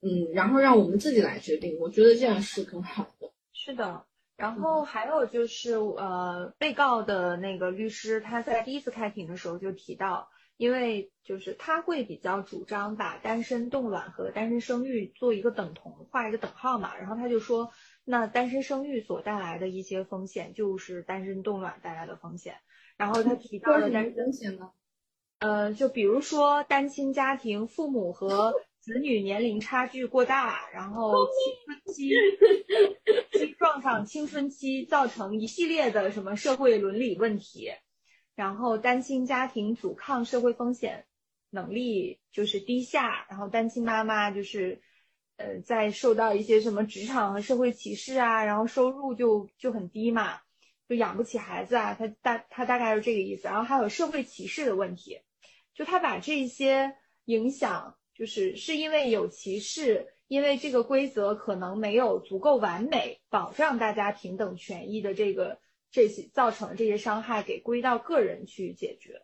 [0.00, 3.30] 嗯，然后让我们自己来决定，我觉得这样是更好的。
[3.52, 4.06] 是的，
[4.38, 17.70] 然后还有就是呃，被告的那个律师他在第一次开庭的时候就提到，因为就是他会比较主张把单身冻卵和单身生育做一个等同，画一个等号嘛，然后他就说。
[18.10, 22.56] 那单身生育所带来的一些风险，就是单身冻卵带来的风险。
[22.96, 24.72] 然后他提到了单身风险呢？
[25.38, 32.10] 呃，就比如说单亲家庭，父母和子女年龄差距过大，然后青春期
[33.38, 37.70] 期撞上青春期，造成一系列的什么社会伦理问题。
[38.34, 41.06] 然后单亲家庭阻抗社会风险
[41.50, 44.82] 能力就是低下，然后单亲妈妈就是。
[45.40, 50.38] 呃，在受到一些什么职场和社会歧视啊，然后收入就就很低嘛，
[50.86, 53.44] 就养不起孩子啊，他大他大概是这个意思。
[53.44, 55.18] 然后还有社会歧视的问题，
[55.74, 65.58] 就他把这些影响，就是是因为有歧视，因为这个规则可能没有足够完美保障大家平等权益的这个
[65.90, 69.22] 这些造成的这些伤害，给归到个人去解决。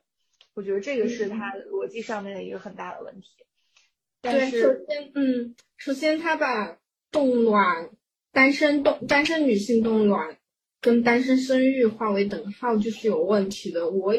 [0.55, 3.29] 我觉得这个是他逻辑上面的一个很大的问题。
[4.23, 6.79] 对，首先，嗯，首先他把
[7.11, 7.91] 冻卵、
[8.33, 10.39] 单身冻、单身女性冻卵
[10.81, 13.89] 跟单身生育划为等号，就是有问题的。
[13.91, 14.15] 我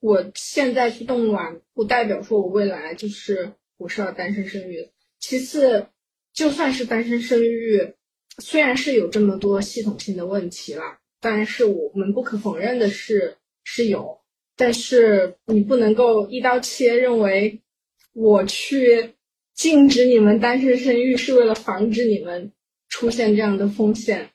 [0.00, 4.88] 我现在去冻卵，不代表说我未来就是我是要单身生育。
[5.18, 5.88] 其次，
[6.32, 7.94] 就算是单身生育，
[8.38, 14.20] 虽然是有这么多系统性的问题啦，但是我们不可否认的是是有，
[14.56, 17.60] 但是你不能够一刀切，认为
[18.12, 19.14] 我去
[19.58, 22.52] 禁止你们单身生育是为了防止你们
[22.88, 24.30] 出现这样的风险。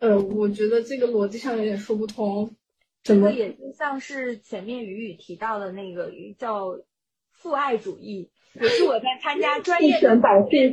[0.00, 2.56] 呃，我觉得这个逻辑上有点说不通。
[3.04, 6.76] 怎么也就像是前面雨雨提到的那个叫
[7.30, 8.31] 父爱主义。
[8.60, 10.20] 也是我在参加专业的研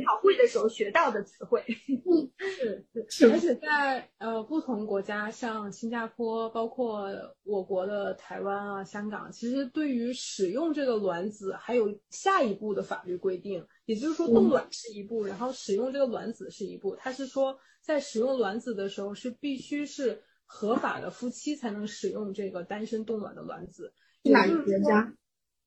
[0.04, 1.64] 讨会的时候学到的词汇。
[2.38, 7.08] 是是，而且在呃不同国家，像新加坡，包括
[7.44, 13.66] 我国的台湾啊、香港，其实对于使用这个卵子还有下一步的法律规定。
[13.86, 16.94] 也就是说，冻卵是一步，然后使用这个卵子是一步。
[16.96, 23.92] 它是说，在使用卵子的时候，是必须是合法的夫妻才能使用这个单身冻卵的卵子。
[24.22, 25.12] 哪个国家？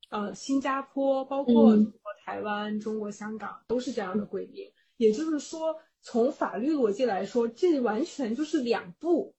[0.10, 1.76] 呃，新加坡，包括
[2.24, 4.72] 台湾、中国香港都是这样的规定。
[4.98, 9.36] 也就是说，从法律逻辑来说，这完全就是两步，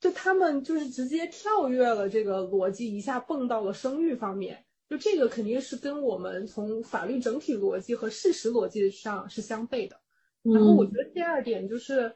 [0.00, 4.64] 就他们就是直接跳跃了这个逻辑，一下蹦到了生育方面。
[4.88, 10.00] 就这个肯定是跟我们从法律整体逻辑和事实逻辑上是相悖的。
[10.42, 12.14] 然后我觉得第二点就是，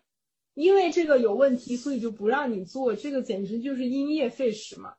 [0.55, 4.95] 因为这个有问题，所以就不让你做，这个简直就是因噎废食嘛。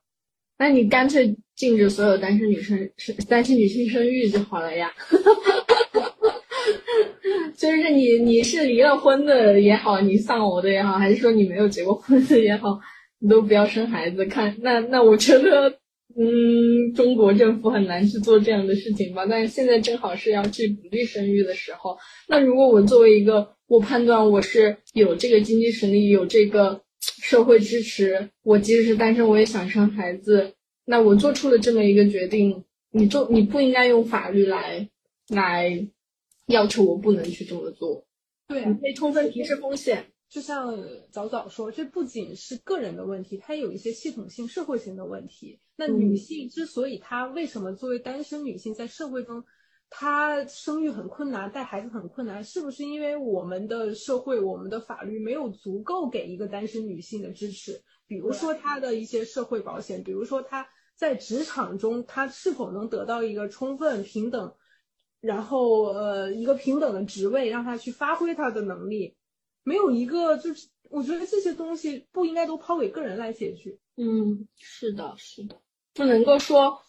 [0.60, 4.92] 那你干脆禁止所有单身女生生单身女性生育就好了呀，
[7.56, 12.78] 就是你你是离了婚的也好，你丧偶的也好，还是说你没有结过婚的也好，
[13.20, 14.22] 你都不要生孩子。
[14.26, 15.70] 看那那我觉得，
[16.14, 19.24] 嗯，中国政府很难去做这样的事情吧。
[19.24, 21.96] 但是现在正好是要去鼓励生育的时候，
[22.28, 26.82] 那如果我作为一个，我判断我是有这个经济实力，有这个。
[27.18, 30.54] 社会支持我，即使是单身，我也想生孩子。
[30.84, 34.88] 那我做出了这么一个决定，你做你不应该用法律来
[35.28, 35.86] 来
[36.46, 38.04] 要求我不能去这么做。
[38.48, 40.06] 对，你可以充分提示风险。
[40.28, 40.78] 就像
[41.10, 45.58] 早早说，这不仅是个人的问题，它有一些系统性、社会性的问题。
[45.76, 49.44] 那女性之所以她为什么作为单身女性在社会中？
[49.90, 57.82] 她生育很困难，带孩子很困难，是不是因为我们的社会、我们的法律没有足够给一个单身女性的支持？
[58.06, 64.54] 比如说她的一些社会保险，比如说她在职场中，她是否能得到一个充分平等，
[65.20, 69.16] 然后呃一个平等的职位，让她去发挥她的能力？
[69.64, 73.76] 没有一个，就是我觉得这些东西不应该都抛给个人来解决。
[73.96, 75.60] 嗯，是的，是的，
[75.94, 76.80] 不能够说。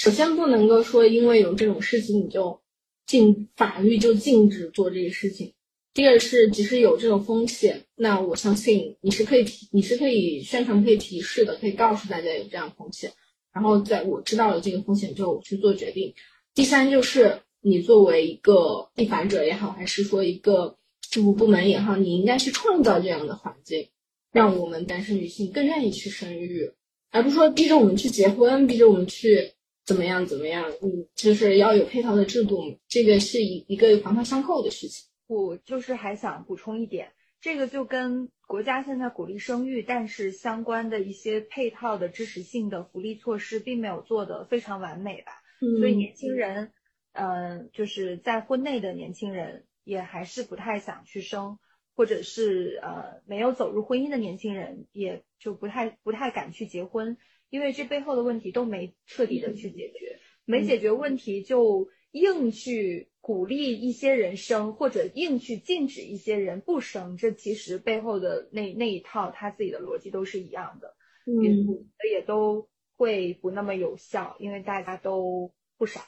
[0.00, 2.62] 首先不能够说，因为有这种事情你就
[3.06, 5.52] 禁法律就禁止做这个事情。
[5.92, 13.12] 第二是，即使有这种风险，那我相信你是可以提，你是可以宣传、可以提示的，可以告诉大家有这样风险。
[13.52, 16.14] 然后在我知道了这个风险之后，我去做决定。
[16.54, 20.78] 第三就是，你作为一个立法者也好，还是说一个
[21.10, 23.88] 政府部门也好，你应该去创造这样的环境，
[24.32, 26.72] 让我们单身女性更愿意去生育，
[27.10, 29.52] 而不是说逼着我们去结婚，逼着我们去。
[29.90, 30.24] 怎么样？
[30.24, 30.70] 怎么样？
[30.82, 35.10] 嗯，就是要有配套的制度，这个是一一个环环相扣的事情。
[35.26, 37.10] 我就是还想补充一点，
[37.40, 45.32] 这个就跟国家现在鼓励生育，但是相关的一些配套的支持性的福利措施并没有做得非常完美吧。
[45.80, 46.70] 所以年轻人，
[47.14, 51.58] 嗯，就是在婚内的年轻人也还是不太想去生，
[51.96, 57.18] 或者是呃没有走入婚姻的年轻人，也就不太不太敢去结婚。
[57.50, 70.94] 因为这背后的问题都没彻底的去解决，没解决问题就硬去鼓励一些人生，或者硬去禁止一些人不生，这其实背后的那那一套他自己的逻辑都是一样的，
[71.26, 76.06] 嗯，也都会不那么有效，因为大家都不傻。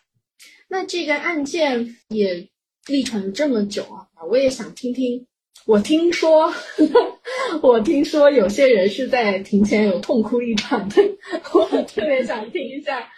[0.69, 2.49] 那这个案件也
[2.87, 5.27] 历程这么久啊，我也想听听。
[5.65, 6.53] 我听说，
[7.63, 10.97] 我听说有些人是在庭前有痛哭一场的，
[11.55, 13.09] 我特别想听一下，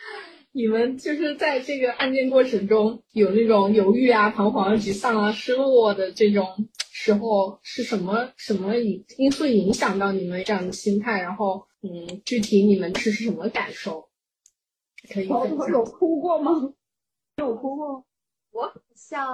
[0.53, 6.47] 你们就是在这个案件过程中有那种犹豫啊、彷徨、沮丧啊、失落的这种
[6.91, 11.21] 时候，是什么什么因因素影响到你们这样的心态？
[11.21, 14.09] 然后，嗯，具体你们是什么感受？
[15.13, 15.69] 可以分享。
[15.69, 16.73] 有哭过吗？
[17.37, 18.05] 有哭过。
[18.53, 19.29] 我像，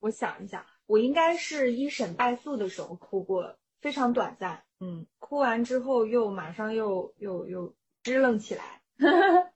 [0.00, 0.64] 我想一下。
[0.86, 4.62] 我应该是一审败诉的时候哭过，非常短暂。
[4.80, 8.82] 嗯，哭完之后又马上又又又支棱起来。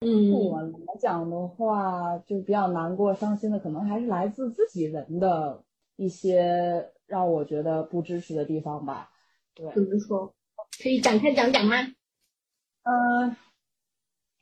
[0.00, 0.70] 嗯，我来
[1.00, 5.64] 讲的话，就比较难过、伤心的，可能还是来自自己人的
[5.96, 9.10] 一些让我觉得不支持的地方吧。
[9.54, 10.34] 对，怎么说？
[10.82, 11.76] 可以展开讲讲吗？
[12.82, 13.36] 嗯。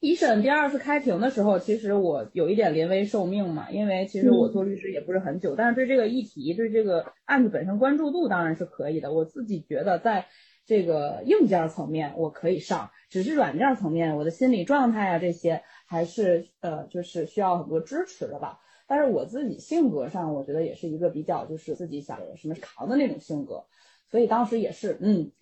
[0.06, 9.12] 一审第二次开庭的时候，其实我有一点临危受命嘛，因为其实我做律师也不是很久，但是对这个议题、对这个案子本身关注度当然是可以的。
[9.12, 10.26] 我自己觉得在
[10.64, 18.60] 这个硬件层面我可以上，只是软件层面，我的心理状态啊这些还是呃就是需要很多支持的吧。
[18.86, 23.64] 但是我自己性格上，我觉得也是一个比较就是自己想什么扛的那种性格，
[24.08, 25.32] 所以当时也是嗯，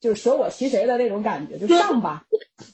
[0.00, 2.24] 就是舍我其谁的那种感觉，就上吧。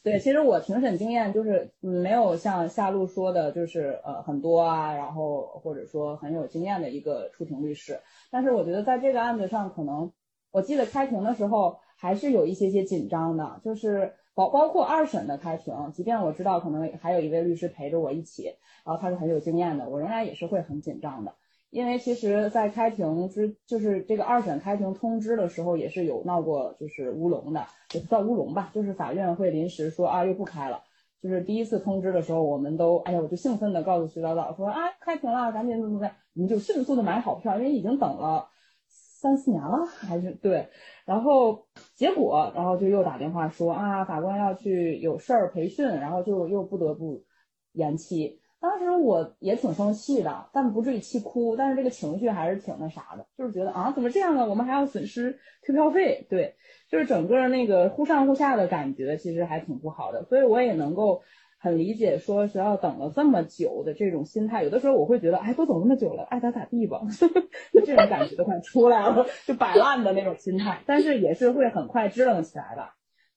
[0.03, 7.99] 对，其实我庭审经验就是没有像夏露说的，就是呃很多啊，然后或者说很有经验的一个出庭律师。
[8.31, 10.13] 但是我觉得在这个案子上，可能
[10.51, 21.35] 我记得开庭的时候还是有一些些紧张的，就是包包括二审的开庭，即便我知道可能还有一位律师陪着我一起，然后他是很有经验的，我仍然也是会很紧张的。
[21.75, 30.85] 因为其实，在开庭之就是这个二审开庭通知的时候，也是有闹过就是乌龙的，也不算乌龙吧，就是法院会临时说啊又不开了。
[31.21, 38.49] 就是第一次通知的时候，我们都哎呀，我就兴奋的告诉徐导导说啊开庭了，赶紧怎么怎么，我们就迅速的买好票，因为已经等了
[38.87, 40.69] 三四年了，还是对。
[41.05, 47.25] 然后结果，然后就又打电话说啊法官要去有事儿培训，然后就又不得不
[47.73, 48.39] 延期。
[48.65, 54.49] 当时我也挺生气的，但不至于气哭，但是这个情绪还是挺那啥的，就是觉得啊，怎么这样呢？
[54.49, 56.55] 我们还要损失退票费，对，
[56.91, 60.24] 就是整个那个忽上忽下的感觉，其实还挺不好的。
[60.24, 61.20] 所以我也能够
[61.59, 64.65] 很理解说学校等了这么久的这种心态。
[64.65, 67.03] 有的时候我会觉得，哎，都等那么久了，爱咋咋地吧，
[67.70, 70.81] 就这种感觉都快出来了，就摆烂的那种心态。
[70.86, 72.89] 但是也是会很快支棱起来的，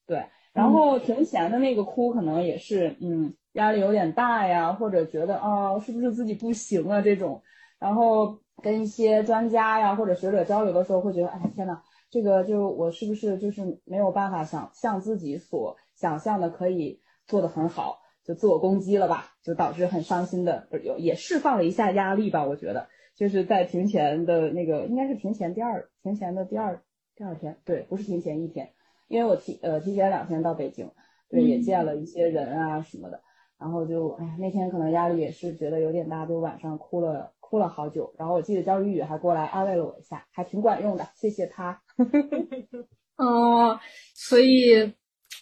[0.07, 0.23] 对。
[0.53, 3.33] 然后庭前的那个哭，可能也是，嗯。
[3.57, 7.41] 压力有点大呀，或者觉得啊，是不是自己不行啊这种，
[7.79, 11.81] 然后跟一些专家呀或者学者交流的时候，会觉得，哎天呐，
[12.11, 22.88] 这个就我是不是就是没有办法想像自己所想象的可以做得很好，就自我攻击了吧，就导致很伤心的，有也释放了一下压力吧，我觉得。
[23.15, 26.84] 就是在庭前的那个应该是庭前第二庭前的第二
[27.15, 28.69] 第二天，对，不是庭前一天，
[29.07, 30.91] 因为我提呃提前两天到北京，
[31.27, 33.19] 对，也见了一些人啊什么的。
[33.59, 38.13] 然后就哎，那天可能压力也是觉得有点大，就晚上哭了哭了好久。
[38.17, 41.81] 然后我记得焦雨雨还过来安慰了我一下，还挺管用的，谢谢他。
[43.17, 43.79] 哦，
[44.13, 44.93] 所以，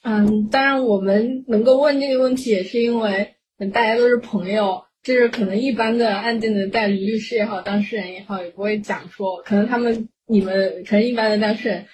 [0.04, 3.36] 嗯，当然我们能够问这个问题，也是因为
[3.74, 11.86] 大家都是朋友，就是可能一般的案件的代理律师也好，当事人也好，也不会讲说，可能他们你们可能一般的当事人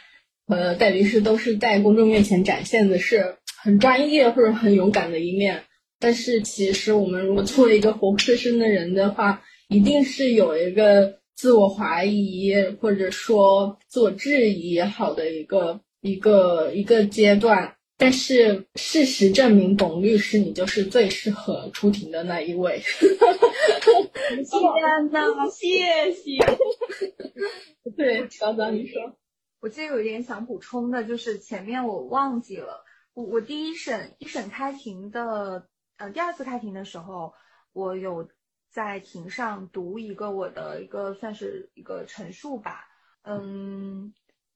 [0.47, 5.63] 呃代理律师都是在公众面前展现的是很专业或者很勇敢的一面。
[6.01, 12.51] 但是其实我们如果作为一个活生生的人的话，一定是有一个自我怀疑
[12.81, 17.75] 或者说自我质疑也好的一个一个一个阶段。
[17.97, 22.79] 但是事实证明，董律师你就是最适合出庭的那一位。
[22.79, 23.15] 天
[25.11, 26.39] 呐，谢谢。
[27.95, 29.15] 对，小早你说，
[29.61, 32.83] 我记得有一点想补充的，就是前面我忘记了，
[33.13, 35.67] 我我第一审一审开庭的。
[36.01, 37.31] 嗯，第二次开庭的时候，
[37.73, 38.27] 我有
[38.69, 42.87] 在庭上读一个我的一个算是一个陈述吧。
[43.21, 44.11] 嗯，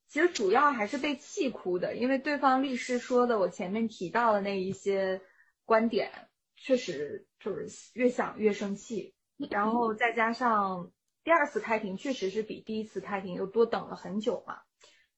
[0.08, 5.22] 其实主要还是被气哭的，因为对方律师说的我前面提到的那一些
[5.66, 9.14] 观点，确实就是越想越生气。
[9.52, 10.92] 然后再加上
[11.24, 14.62] 第二次开庭确实是比第一次开庭又多等了很久嘛，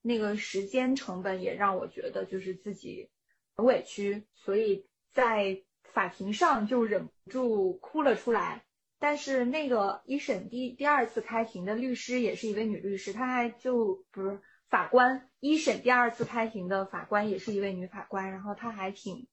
[0.02, 3.10] 那个时间成本也让我觉得就是自己
[3.56, 5.64] 很委屈，所以在。
[5.94, 8.66] 法庭上就忍不住哭了出来，
[9.00, 14.40] 但是那个一审第第二次开庭的律师也是一位女律师，她还就不是
[14.70, 19.28] 法官，一审第二次开庭的法官也是一位女法官，然后她还挺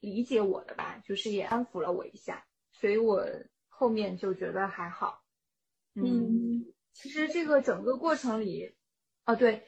[0.00, 3.26] 理解我的吧，就是也安抚了我一下，所以我
[3.68, 5.22] 后面就觉得还好。
[5.94, 8.74] 嗯，其实这个整个过程里，
[9.24, 9.64] 哦对。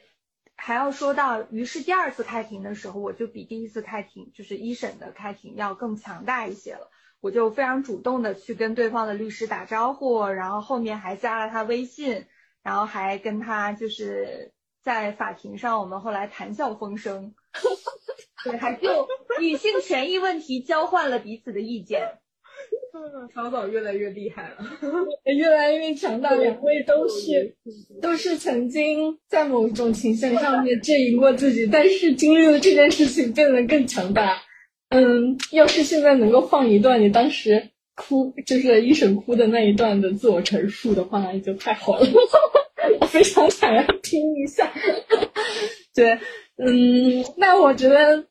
[0.55, 6.89] 还要说到，于是第二次开庭的时候，我就比第一次开庭，就是一审的开庭要更强大一些了。
[7.19, 12.25] 我就非常主动的去跟对方的律师打招呼，然后后面还加了他微信，
[12.61, 17.33] 然后还跟他就是在法庭上，我们后来谈笑风生，
[18.43, 19.07] 对，还就
[19.39, 22.19] 女性权益问题交换了彼此的意见。
[23.33, 24.57] 小宝越来越厉害了，
[25.35, 26.33] 越来越强大。
[26.35, 27.55] 两位都是
[28.01, 34.41] 都是曾经在某种情形上面阵营过自己，但是经历了这件事情变得更强大。
[34.89, 42.05] 嗯，要是现在能够放一段你当时哭，就是一审哭的那一段的自我陈述的话，那就太好了。
[43.01, 44.71] 我非常想要听一下。
[45.95, 46.19] 对，
[46.57, 48.25] 嗯，那我觉得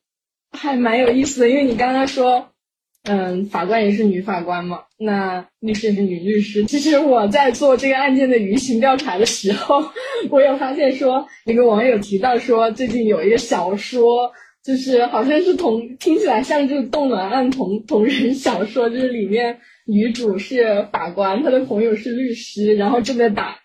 [0.53, 2.52] 还蛮有意思的，因为你刚刚说。
[3.05, 6.65] 嗯，法官也是女法官嘛，那律师也是女律师。
[6.67, 9.83] 其实我在做这个案件的舆情调查的时候，
[10.31, 14.31] 我有发现说，一个网友提到说，最近有一个小说，
[14.65, 23.59] 就是好像是同听起来像这个冻卵案同同人小说，就是里面女主是法官，她的朋友是律师，然后正在打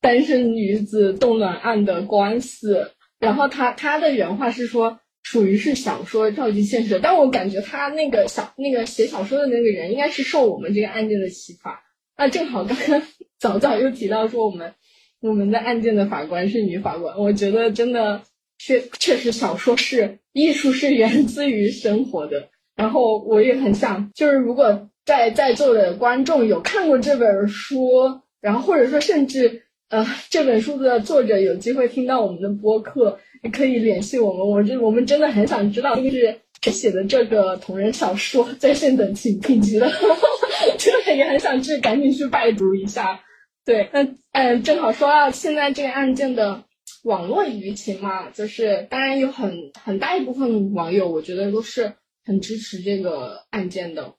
[0.00, 2.90] 单身女子冻卵案的官司。
[3.20, 4.98] 然后他他的原话是说。
[5.22, 11.80] 属于是小说照进现实，但我感觉他那个小那个写小说的那个人应该是受我们这个案件的启发。
[12.16, 13.02] 那正好刚刚
[13.38, 14.74] 早早又提到说我们
[15.20, 18.22] 我们的案件的法官是女法官，我觉得真的
[18.58, 22.48] 确确实小说是艺术是源自于生活的。
[22.74, 33.20] 然后我也很想，就是如果在在座的观众有看过这本书，然后或者说甚至呃这本书的作者有机会听到我们的播客。
[33.42, 39.90] 也 可以联系我们，我这我们真的很想知道，就是谁写的这个同人小说在线等级评级的，
[40.78, 43.18] 真的也很想去赶紧去拜读一下。
[43.64, 46.62] 对，那嗯，正好说到现在这个案件的
[47.04, 51.92] 网络舆情嘛，就是当然有很很大一部分网友，我觉得都是
[52.24, 54.14] 很支持这个案件的。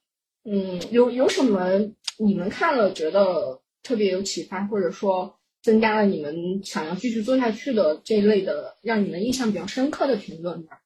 [0.49, 1.69] 嗯，有有什么
[2.17, 5.35] 你们看了觉得特别有启发，或者说？
[5.61, 10.81] 增加了你们想要继续做下去的这一类的，让你们印象比较深刻的评论吧。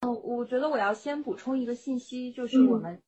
[0.00, 3.02] 嗯，我觉得我要先补充一个信息，就是我们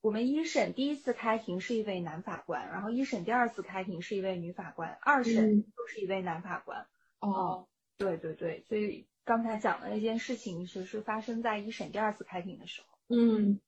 [0.00, 6.86] 我们一审第一次开庭是一位男法官，然后一审第二次开庭是一位女法官，二审都是一位男法官。
[7.20, 7.66] 哦，
[7.96, 12.98] 对对对，所以刚才讲的那件事情其实是发生在一审第二次开庭的时候。
[13.08, 13.58] 嗯。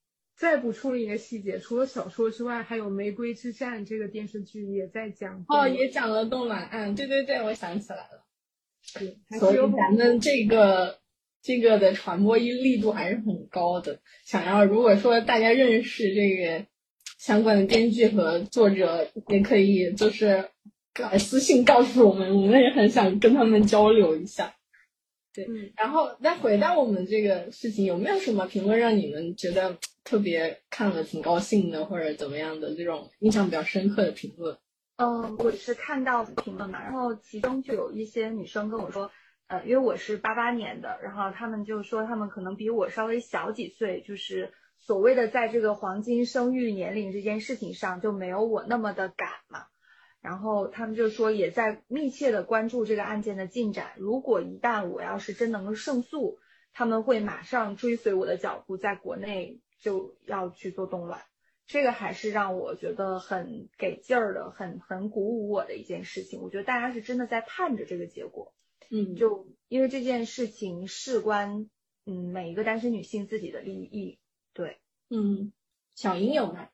[0.41, 6.95] 再补充一个细节，除了小说之外，还有《玫瑰之战》这个电视剧也在讲哦，也讲了动卵案。
[6.95, 8.25] 对对对，我想起来了。
[8.95, 10.97] 对，所以咱们这个
[11.43, 13.99] 这个的传播力力度还是很高的。
[14.25, 16.65] 想要如果说大家认识这个
[17.19, 20.49] 相关的编剧和作者，也可以就是
[20.99, 24.55] 来私信告诉我们，我们也很想跟他们交流一下。
[25.35, 25.45] 对，
[25.77, 34.57] 然后再回到我们这个事情，有没有什么评论让你们觉得特别看了挺高兴的，或者怎么样的这种印象比较深刻的评论？
[34.97, 39.11] 嗯，我是看到评论嘛，然后其中就有一些女生跟我说，
[39.47, 49.65] 呃，因为我是八八年的，然后他们就说他们可能比我稍微小几岁，就是所谓的在这个黄金生育年龄这件事情上就没有我那么的赶嘛。
[50.21, 53.93] 然后他们就说也在密切的关注这个案件的进展。
[53.97, 56.37] 如果一旦我要是真能够胜诉，
[56.73, 61.19] 他们会马上追随我的脚步，在国内就要去做冻卵。
[61.67, 66.41] 这个还是让我觉得很给劲儿的，很很鼓舞我的一件事情。
[66.41, 68.53] 我觉得大家是真的在盼着这个结果。
[68.89, 71.69] 嗯，就因为这件事情事关
[72.05, 74.19] 嗯每一个单身女性自己的利益。
[74.53, 74.79] 对，
[75.09, 75.53] 嗯，
[75.95, 76.67] 小英有吗？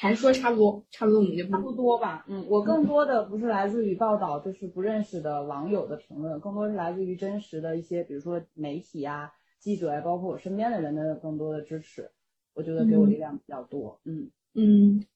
[0.00, 2.24] 还说差不多，差不多我们就差不多吧。
[2.28, 12.12] 嗯，我更多的不是来自于报道，就是不认识的网友的评论，更多是来自于真实的一些，比如说媒体啊、记者啊，包括我身边的人的更多的支持，
[12.58, 14.00] 我觉得给我力量比较多。
[14.04, 15.06] 嗯嗯，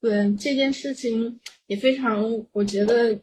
[0.00, 3.20] 对这件事情也非常，我觉得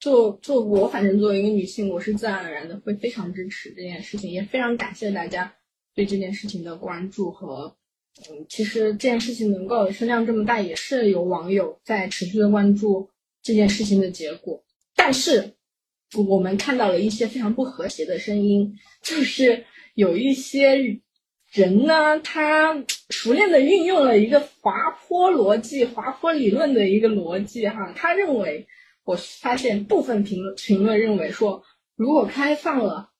[0.00, 5.54] 做做我反正作为一个女性，我是自然而然的会非常支持这件事情，也非常感谢大家
[5.94, 7.76] 对这件事情的关注和。
[8.28, 13.08] 嗯，其实这件事情能够声量这么大，也是有网友在持续的关注
[13.40, 14.60] 这件事情的结果。
[14.96, 15.54] 但是
[16.26, 19.64] 我们看到了一些非常不和谐的声音，就是
[19.94, 21.00] 有一些
[21.52, 27.92] 人呢，他熟练的运用了一个滑坡逻辑、滑坡理论的一个逻辑哈。
[27.96, 28.66] 他认为，
[29.04, 31.62] 我发现部分评论评论认为说，
[31.96, 33.10] 如果开放了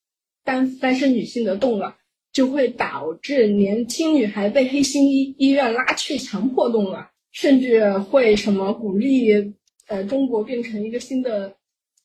[0.44, 1.94] 单单身女性的冻卵。
[2.30, 9.54] 就会导致年轻女孩被黑心医医院拉去强迫冻卵，甚至会什么鼓励
[9.88, 11.56] 呃中国变成一个新的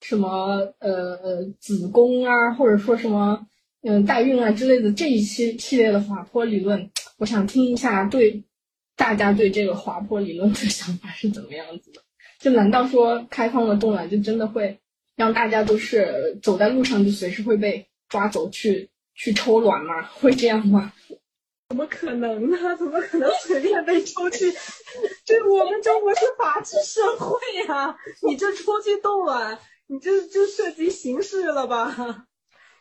[0.01, 3.45] 什么呃呃子宫啊，或者说什么
[3.83, 6.89] 嗯代孕啊之类的这一系系列的滑坡理论。
[7.17, 8.43] 我想听一下对
[8.95, 12.01] 大家对这个滑坡理论的想法是怎么样子的？
[12.39, 14.79] 就难道说开放了冻卵就真的会
[15.15, 18.89] 让大家都是走在路上就随时会被抓走去？
[19.15, 20.01] 去抽卵吗？
[20.19, 20.91] 会这样吗？
[21.69, 22.57] 怎么可能呢？
[22.77, 24.51] 怎么可能随便被抽去？
[25.25, 27.37] 这我们中国是法治社会
[27.67, 27.95] 呀！
[28.27, 29.57] 你这抽去冻卵，
[29.87, 32.25] 你这就涉及刑事了吧？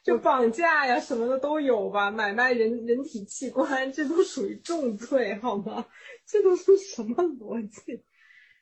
[0.02, 2.10] 就绑架呀什么的都有吧？
[2.10, 5.86] 买卖人人体器官，这都属于重罪，好吗？
[6.26, 8.04] 这都是什么逻辑？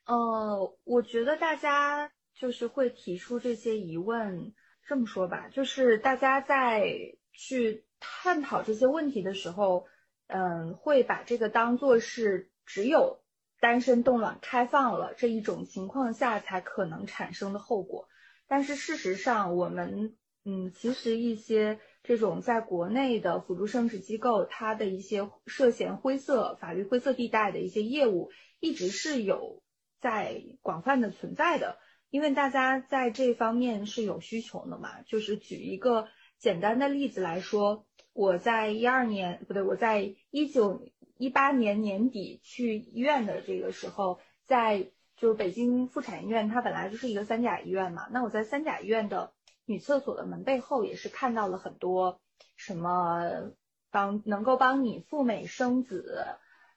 [0.06, 4.54] 呃，我觉得大家就是会提出这些疑问。
[4.86, 7.16] 这么说吧，就是大家在。
[7.32, 9.86] 去探讨这些问题的时候，
[10.26, 13.22] 嗯，会把这个当做是只有
[13.60, 18.08] 单身冻卵开放了这一种情况下才可能产生的后果。
[18.46, 20.18] 但是事实上，我们
[20.50, 29.62] 嗯，其实一些这种在国内的辅助生殖机构，它的一些涉嫌灰色法律灰色地带的一些业务，一直是有
[30.00, 31.78] 在广泛的存在的。
[32.10, 36.08] 因为大家在这方面是有需求的嘛，就是举一个
[36.40, 40.82] 简单的例子来说，我在一二年不对，我在一九
[41.16, 49.32] 一八年年底去医院的这个时候，在就是北京妇产医院，它本来就是一个三甲医院嘛，那我在三甲医院的
[49.70, 52.20] 女厕所的门背后也是看到了很多
[52.56, 53.52] 什么
[53.90, 56.26] 帮能够帮你赴美生子，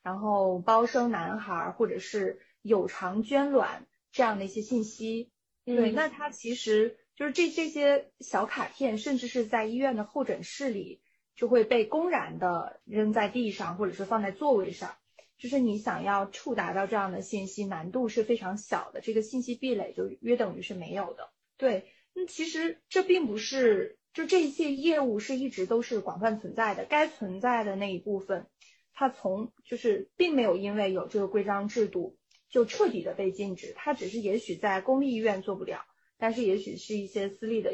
[0.02, 3.86] 然后包生男孩或者是有偿捐卵。
[4.16, 5.32] 这样的一些信息，
[5.66, 11.02] 对，那它其实就是这这些小卡片，甚至是在医院的候诊室里
[11.36, 14.94] 就会被公然的扔在地上，或者是放在座位上，
[15.40, 21.32] 就是你想要触达到这样的信息，难度是非常小的，这个信息壁垒就约等于是没有的。
[21.58, 28.48] 对，那其实这并不是，就这些业务是一直都是广泛存在的，该存在的那一部分，
[28.94, 32.18] 它从就是并没有因为有这个规章制度。
[32.50, 35.88] 就彻底的被禁止，它只是也许在公立医院做不了，
[36.20, 37.72] 但是也许是一些私立的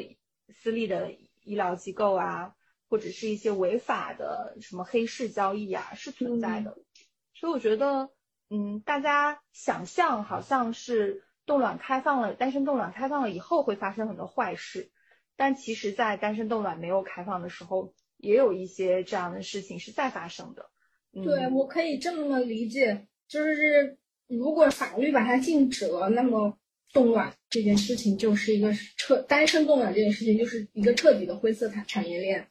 [0.54, 1.12] 私立的
[1.42, 2.54] 医疗机构啊，
[2.88, 6.78] 或者是一些违法的什么黑市交易啊是存在的。
[7.34, 8.08] 所以我觉得，
[8.48, 14.92] 嗯，大家想象好像是冻卵开放了，单身冻卵开放了以后会发生很多坏事，
[15.36, 20.70] 但其实，在单身冻卵没有开放的时候，也有一些这样的事情是在发生的。
[21.24, 23.98] 对我可以这么理解，就是。
[24.32, 26.56] 如果法律把它禁止了，那么
[26.92, 32.46] 冻卵这件事情就是一个彻单身冻卵这件事情就是一个彻底的灰色产产业链，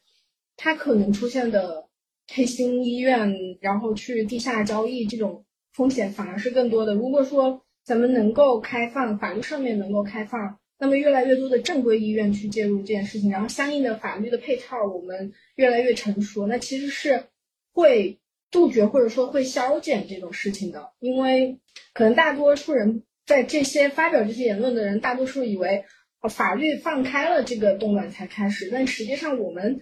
[0.57, 1.87] 它可能出现的
[2.27, 6.93] 黑心医院，然后去地下交易这种风险反而是更多的。
[6.93, 17.25] 如果说咱们能够开放法律上面能够开放，那么越来越多的正规医院去介入这件事情，然后相应的法律的配套我们越来越成熟，那其实是
[17.73, 18.19] 会。
[18.51, 21.59] 杜绝或者说会消减这种事情的，因为
[21.93, 25.85] 可能大多数人在这些发表这些言论的人，大多数以为
[26.31, 29.79] 法律放开了这个冻卵才开始，但实际上我们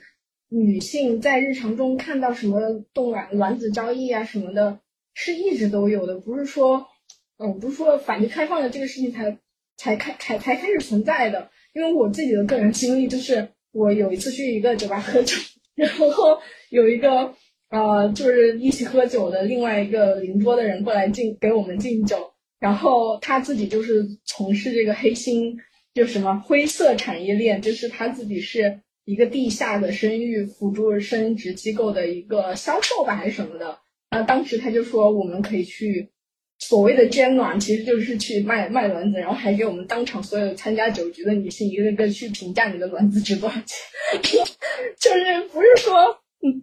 [0.50, 4.82] 女性在日常中看到什么冻卵、卵子交易啊什么的，
[5.14, 6.88] 是一直都有的，不是说，
[7.38, 9.38] 嗯，不是说法律开放的这个事情才
[9.78, 11.50] 才开才才开始存在的。
[11.74, 15.36] 因为我自己的个人经历就是，我有一次去一个酒吧喝酒，
[15.76, 16.40] 然后
[16.70, 17.34] 有一个。
[17.70, 22.32] 呃，就是一起喝酒的另外一个邻桌的人过来敬给我们敬酒，
[22.62, 25.54] 然后他自己就是从事这个黑心，
[25.94, 33.78] 就什么灰色产业链，就是他自己是一个地下的生育辅助生殖机构的一个销售吧，还是什么的。
[34.10, 36.10] 然后当时他就说我们可以去
[36.60, 43.78] 所谓的捐卵，其实就是去卖卖卵子，然后还给我们当场所有参加酒局的女性一个个去评价你的卵子值多少钱，
[44.98, 46.20] 就是不是说。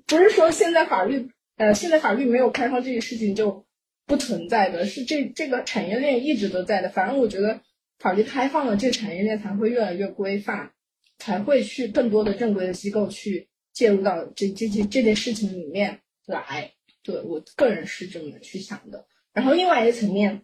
[0.06, 3.66] 不是说现在法律，呃，现在法律没有开放这个事情就
[4.06, 6.88] 不存在的，是这这个产业链一直都在的。
[6.88, 7.60] 反正我觉得
[7.98, 10.70] 法律开放了，这个产业链才会越来越规范，
[11.18, 16.70] 才会去更多的正规的机构去介入到这这件这件事情里面来。
[17.02, 19.04] 对我个人是这么去想的。
[19.34, 20.40] 然后另外一个层面，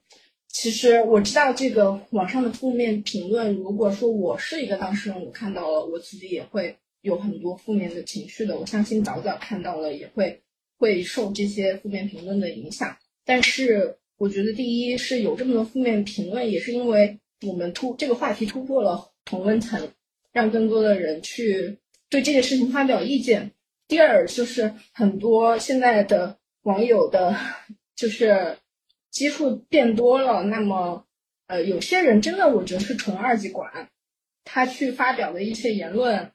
[0.48, 6.76] 其实我知道这个网上的负面评论，如果说我是一个当事人，我看到了，我自己也会。
[7.02, 10.42] 有很多负面的情绪的，我相信早早看到了也会
[10.76, 12.94] 会受这些负面评论的影响。
[13.24, 19.88] 但是我觉得第一是有这么多负面评论，也是因为我们突这个话题突破了同温层，
[20.30, 21.78] 让更多的人去
[22.10, 23.50] 对这件事情发表意见。
[23.88, 27.34] 第二就是很多现在的网友的，
[27.96, 28.58] 就是
[29.10, 31.06] 基数变多了，那么
[31.46, 33.90] 呃有些人真的我觉得是纯二极管，
[34.44, 36.32] 他去发表的一些言论。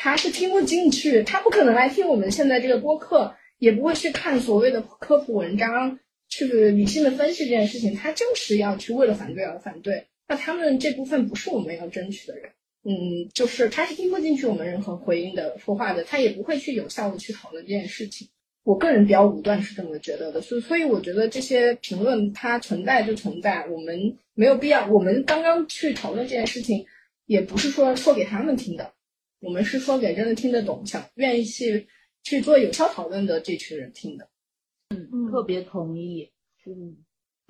[0.00, 7.96] 他是听不进去，他不可能来听我们现在这个播客，也不会去看所谓的科普文章，去理性的分析这件事情。
[7.96, 10.06] 他就是要去为了反对而反对。
[10.28, 12.52] 那他们这部分不是我们要争取的人，
[12.84, 18.28] 嗯，就是他是听不进去我们任何回应的说话的，他也不会去有效的去讨论这件事情。
[18.68, 20.42] 我个人比较武断，是这么觉得的。
[20.42, 24.86] 所所以我觉得这些评论它存在就存在，我们没有必要。
[24.88, 26.84] 我们刚刚去讨论这件事情，
[27.24, 28.92] 也不是说说给他们听的。
[29.40, 31.88] 我们是说给真的听得懂、想愿意去
[32.22, 34.28] 去做有效讨论的这群人听的。
[34.90, 36.30] 嗯，特别同意。
[36.66, 36.98] 嗯，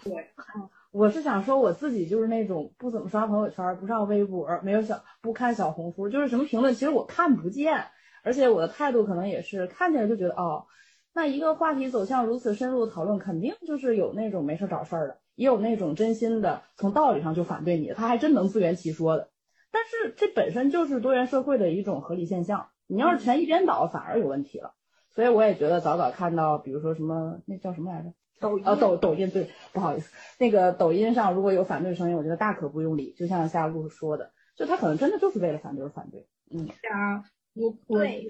[0.04, 0.14] 对。
[0.92, 7.74] 我是想说我自己就是那种不怎么刷朋友圈、不上微博、没有小不看小红书，就是什么评论其实我看不见，
[8.22, 10.64] 而且我的态度可能也是看见了就觉得哦，
[11.14, 19.30] 那一个话题走向如此深入的讨论，肯定就是有那种没事找事儿的，也有那种真心的从道理上就反对你的，他还真能自圆其说的。
[19.70, 24.74] 但是这本身就是多元社会的一种合理现象，你要是全一边倒，反而有问题了。
[25.10, 28.12] 所以我也觉得早早看到，比如说什么那叫什么来着？
[28.40, 33.12] 抖音啊抖抖音对，不好意思，那个抖音上如果有反对声音，我觉得大可不用理。
[33.14, 36.28] 就像夏露说的，就他可能真的就是为了反对而反对。
[36.50, 37.24] 嗯，是啊，
[37.54, 38.28] 我我对，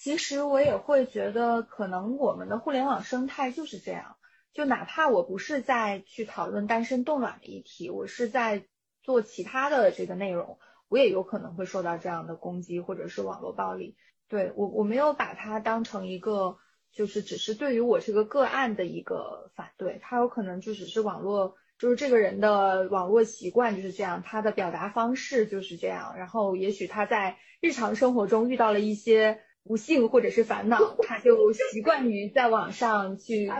[0.00, 4.16] 其实我也会觉得，可能我们的互联网生态就是这样。
[4.52, 8.64] 就哪怕我不是在去讨论单身冻卵的议题，我是在
[9.02, 13.96] 做其他的这个内容，我也有可能会受到这样的攻击或者是网络暴力。
[14.28, 16.58] 对我，我没有把它当成一个。
[16.90, 33.50] 就是只是对于我这个个案的一个反对，他有可能就只是网络，就是这个人的网络习惯就是这样，他的表达方式就是这样，然后也许他在日常生活中遇到了一些不幸或者是烦恼，他就习惯于在网上去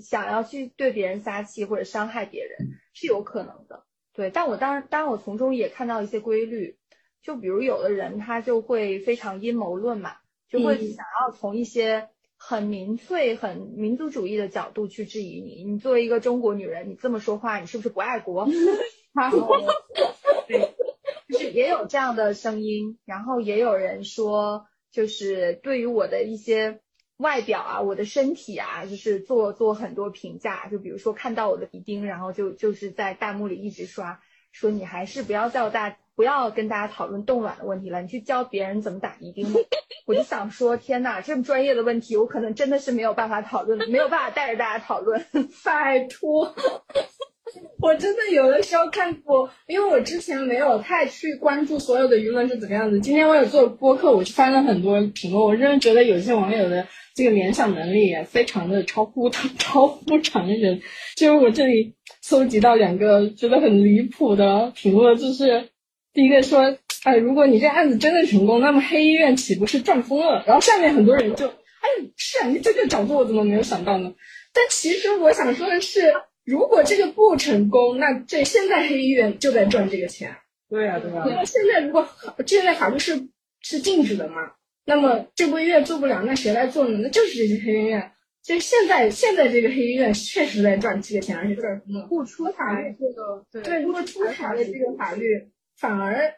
[0.00, 3.84] 想要去对别人撒气或者伤害别人，是有可能的。
[4.12, 6.78] 对，但我当然，当然我从中也看到一些规律，
[7.22, 10.12] 就比如有的人他就会非常阴谋论嘛，
[10.48, 12.08] 就会想要从一些。
[12.38, 15.64] 很民粹、很民族主义的角度去质疑你。
[15.64, 18.46] 你作为一个中国女人，你这么说话，你是不是不爱国？
[19.14, 19.48] 然后，
[20.46, 20.74] 对，
[21.30, 22.98] 就是也有这样的声音。
[23.06, 24.66] 然后也有人说，
[24.96, 26.80] 就是对于我的一些
[27.18, 30.68] 外表啊、我的身体啊，就是做做很多评价。
[30.68, 35.98] 就比如说看到我的鼻钉，然后就就是在弹幕里一直刷，说你还是不要叫大。
[36.16, 39.52] 不要跟大家讨论冻卵的问题了，你去教别人怎么打鼻钉。
[40.08, 45.26] 我就想说，天呐，这么专业的问题，我可能真的是没有办法讨论，没有办法带着大家讨论。
[45.62, 46.54] 拜托，
[47.80, 53.00] 我真的有的时候看过，因为我之前没有太去关注所有的舆论是怎么样子。
[53.00, 60.80] 今天我有做播客，我去翻了很多评论，我真的觉得有些网友的这个联想能力也非常的超乎 超乎常人。
[61.16, 65.68] 就是我这里搜集到两个觉得很离谱的评论，就是。
[66.12, 70.42] 第一个说，哎，如果你这案子真的成功，那么黑医院岂不是赚疯了？
[70.46, 71.86] 然后下面很多人就，哎，
[72.16, 74.14] 是啊，你这个角度我怎么没有想到呢？
[74.54, 76.14] 但其实我想说的是，
[76.46, 80.34] 如果这个不成功，那这现在黑医院就在赚这个钱。
[80.70, 81.24] 对呀，对呀。
[81.26, 82.08] 那现在如果
[82.46, 83.28] 现在法律是
[83.60, 84.52] 是禁止的嘛？
[84.84, 86.98] 那么这部医院做不了，那谁来做呢？
[87.02, 88.12] 那就是这些黑医院。
[88.42, 91.56] 所以现在现在这个黑医院确实在赚这个钱，而且。
[92.08, 95.50] 不出台这个对，对，如果出台了这个法律。
[95.78, 96.32] 反而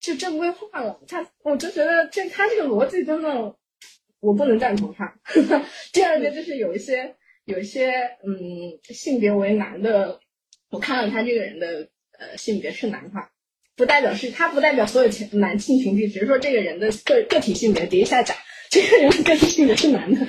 [0.00, 3.54] 就正规化了，他我就觉得这他这个逻辑真的
[4.18, 5.14] 我不能赞同他。
[5.92, 7.14] 第二个就是有一些
[7.48, 7.90] 有些
[8.24, 10.20] 嗯性别为男的，
[10.70, 11.88] 我看了他这个人的
[12.18, 13.30] 呃性别是男哈，
[13.74, 18.34] 不代表是他不代表所有男男性群体，只是说这个人的个个体性别叠一下甲，
[18.70, 20.26] 这个人的个体性别是男的。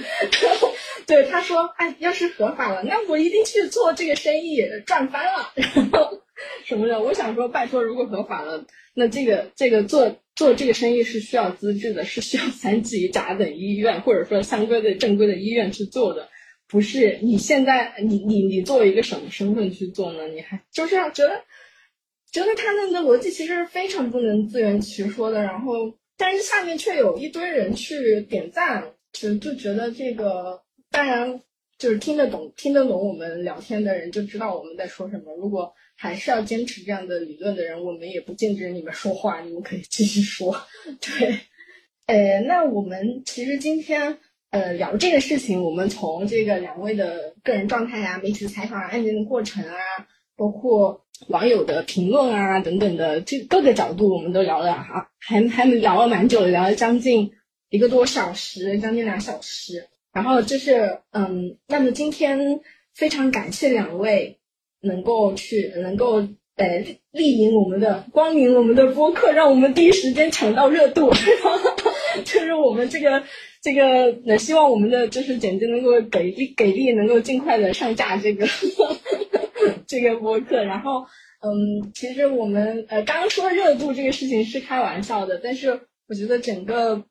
[1.05, 5.51] 对他说，哎，要是合法了，那我一定去做这个生意，赚翻了。
[5.75, 6.21] 然后。
[6.63, 7.01] 什么的？
[7.01, 16.29] 我想说，拜托，如果合法了，那这个这个做做这个生意是需要资质的，是需要三级甲等医院或者说相关的正规的医院去做的，
[16.69, 20.25] 不是你现在你你你作为一个什么身份去做呢？
[20.27, 21.43] 你还就是要觉得
[22.31, 25.73] 觉得他们的逻辑其实非常不能自圆其说的，然后
[26.15, 31.41] 但是下面却有一堆人去点赞，就就觉得这个当然
[31.77, 35.73] 就是听得懂听得懂我们聊天的人就知道我们在说什么，如果。
[36.01, 40.55] 还是要坚持这样的理论的人，我们也不禁止你们说话，你们可以继续说。
[41.01, 41.37] 对，
[42.05, 44.17] 呃，那我们其实今天
[44.51, 49.75] 呃聊这个事情，我们从这个两位的个人状态啊、媒体采访案件的过程啊，
[50.35, 57.31] 包括网友的评论啊等等的这各个角度，我们都聊了哈，还还聊了蛮久，聊了将近
[57.69, 59.87] 一个多小时，将近两小时。
[60.13, 62.61] 然后就是嗯，那么今天
[62.93, 64.37] 非常感谢两位。
[64.81, 66.65] 能够去，能够呃
[67.11, 71.11] 莅临我们的光临我们的播客，让我们第一时间抢到热度，
[72.25, 73.23] 就是我们这个
[73.61, 78.47] 这个，呃，希望我们的就是简直能够给力给力，能够尽快的上架这个
[79.87, 80.63] 这个播客。
[80.63, 81.05] 然后，
[81.41, 87.03] 嗯，其实我们呃刚刚说热度这个事情是开玩笑的，但是我觉得整个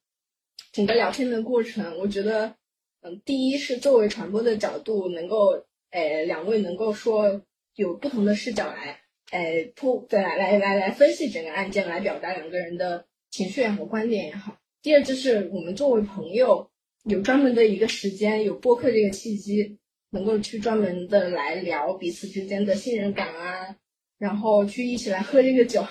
[0.72, 2.54] 整个聊天的过程，我觉得，
[3.02, 7.42] 嗯，第一是作为传播的角度，能够呃两位能够说。
[7.78, 8.98] 有不同的视角来，
[9.30, 14.57] 呃，铺对来来来来分析整个案件，来表达两个人的情绪也好，观点也好。
[14.82, 16.70] 第二就是我们作为朋友，
[17.04, 19.78] 有专门的一个时间，有播客这个契机，
[20.10, 23.76] 能够去专门的来聊彼此之间的信任感啊，
[24.18, 25.84] 然后去一起来喝这个酒，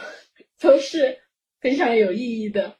[0.59, 1.19] 都是
[1.59, 2.77] 非常有意义的。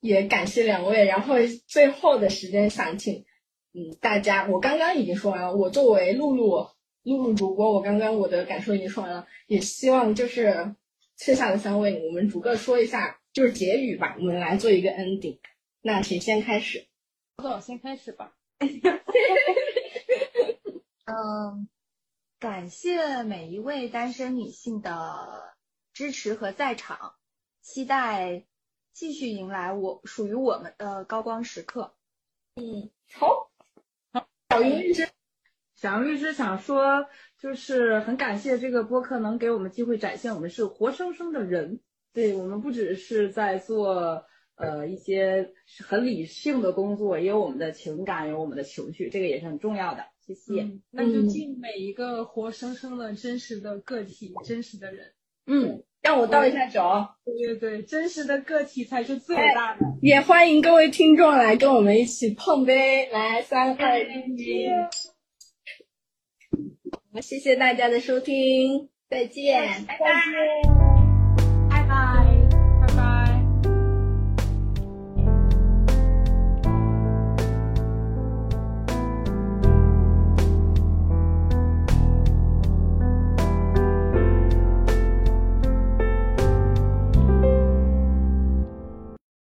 [0.00, 1.34] 也感谢两位，然后
[1.66, 3.24] 最后的时间想请
[3.74, 5.56] 嗯，大家，我刚刚已经说完了。
[5.56, 6.68] 我作为露露
[7.02, 9.26] 露露主播，我刚刚我的感受已经说完了。
[9.48, 10.74] 也希望就是
[11.18, 14.16] 剩下的三位，我们逐个说一下，就是结语吧。
[14.18, 15.38] 我们来做一个 ending。
[15.80, 16.86] 那谁先开始？
[17.36, 18.34] 我先开始吧。
[21.06, 21.68] 嗯，
[22.38, 25.54] 感谢每一位单身女性的
[25.92, 27.14] 支持和在场，
[27.62, 28.44] 期待
[28.92, 31.94] 继续迎来我属于我们的高光时刻。
[32.56, 33.50] 嗯，好，
[34.12, 35.08] 好，小云律师，
[35.76, 37.06] 小云律师想说，
[37.38, 41.80] 就是很感谢这个播客能给我们机会展现我们是活生生的人，
[42.12, 44.24] 对我们不只是在做
[44.56, 45.50] 呃一些
[45.86, 50.04] 很理性的工作，也有我们的情感，有我们的情绪，这个也是很重要的。
[50.26, 50.62] 谢谢。
[50.62, 55.12] 嗯，那就敬每一个活生生的真实的个体，真实的人。
[55.46, 55.82] 嗯。
[56.00, 56.80] 让我倒一下酒。
[57.24, 59.80] 对对对，真实的个体才是最伟大的。
[60.00, 64.68] 也欢迎各位听众来跟我们一起碰杯，来三二一。
[67.12, 70.87] 好，谢谢大家的收听，再见，拜拜。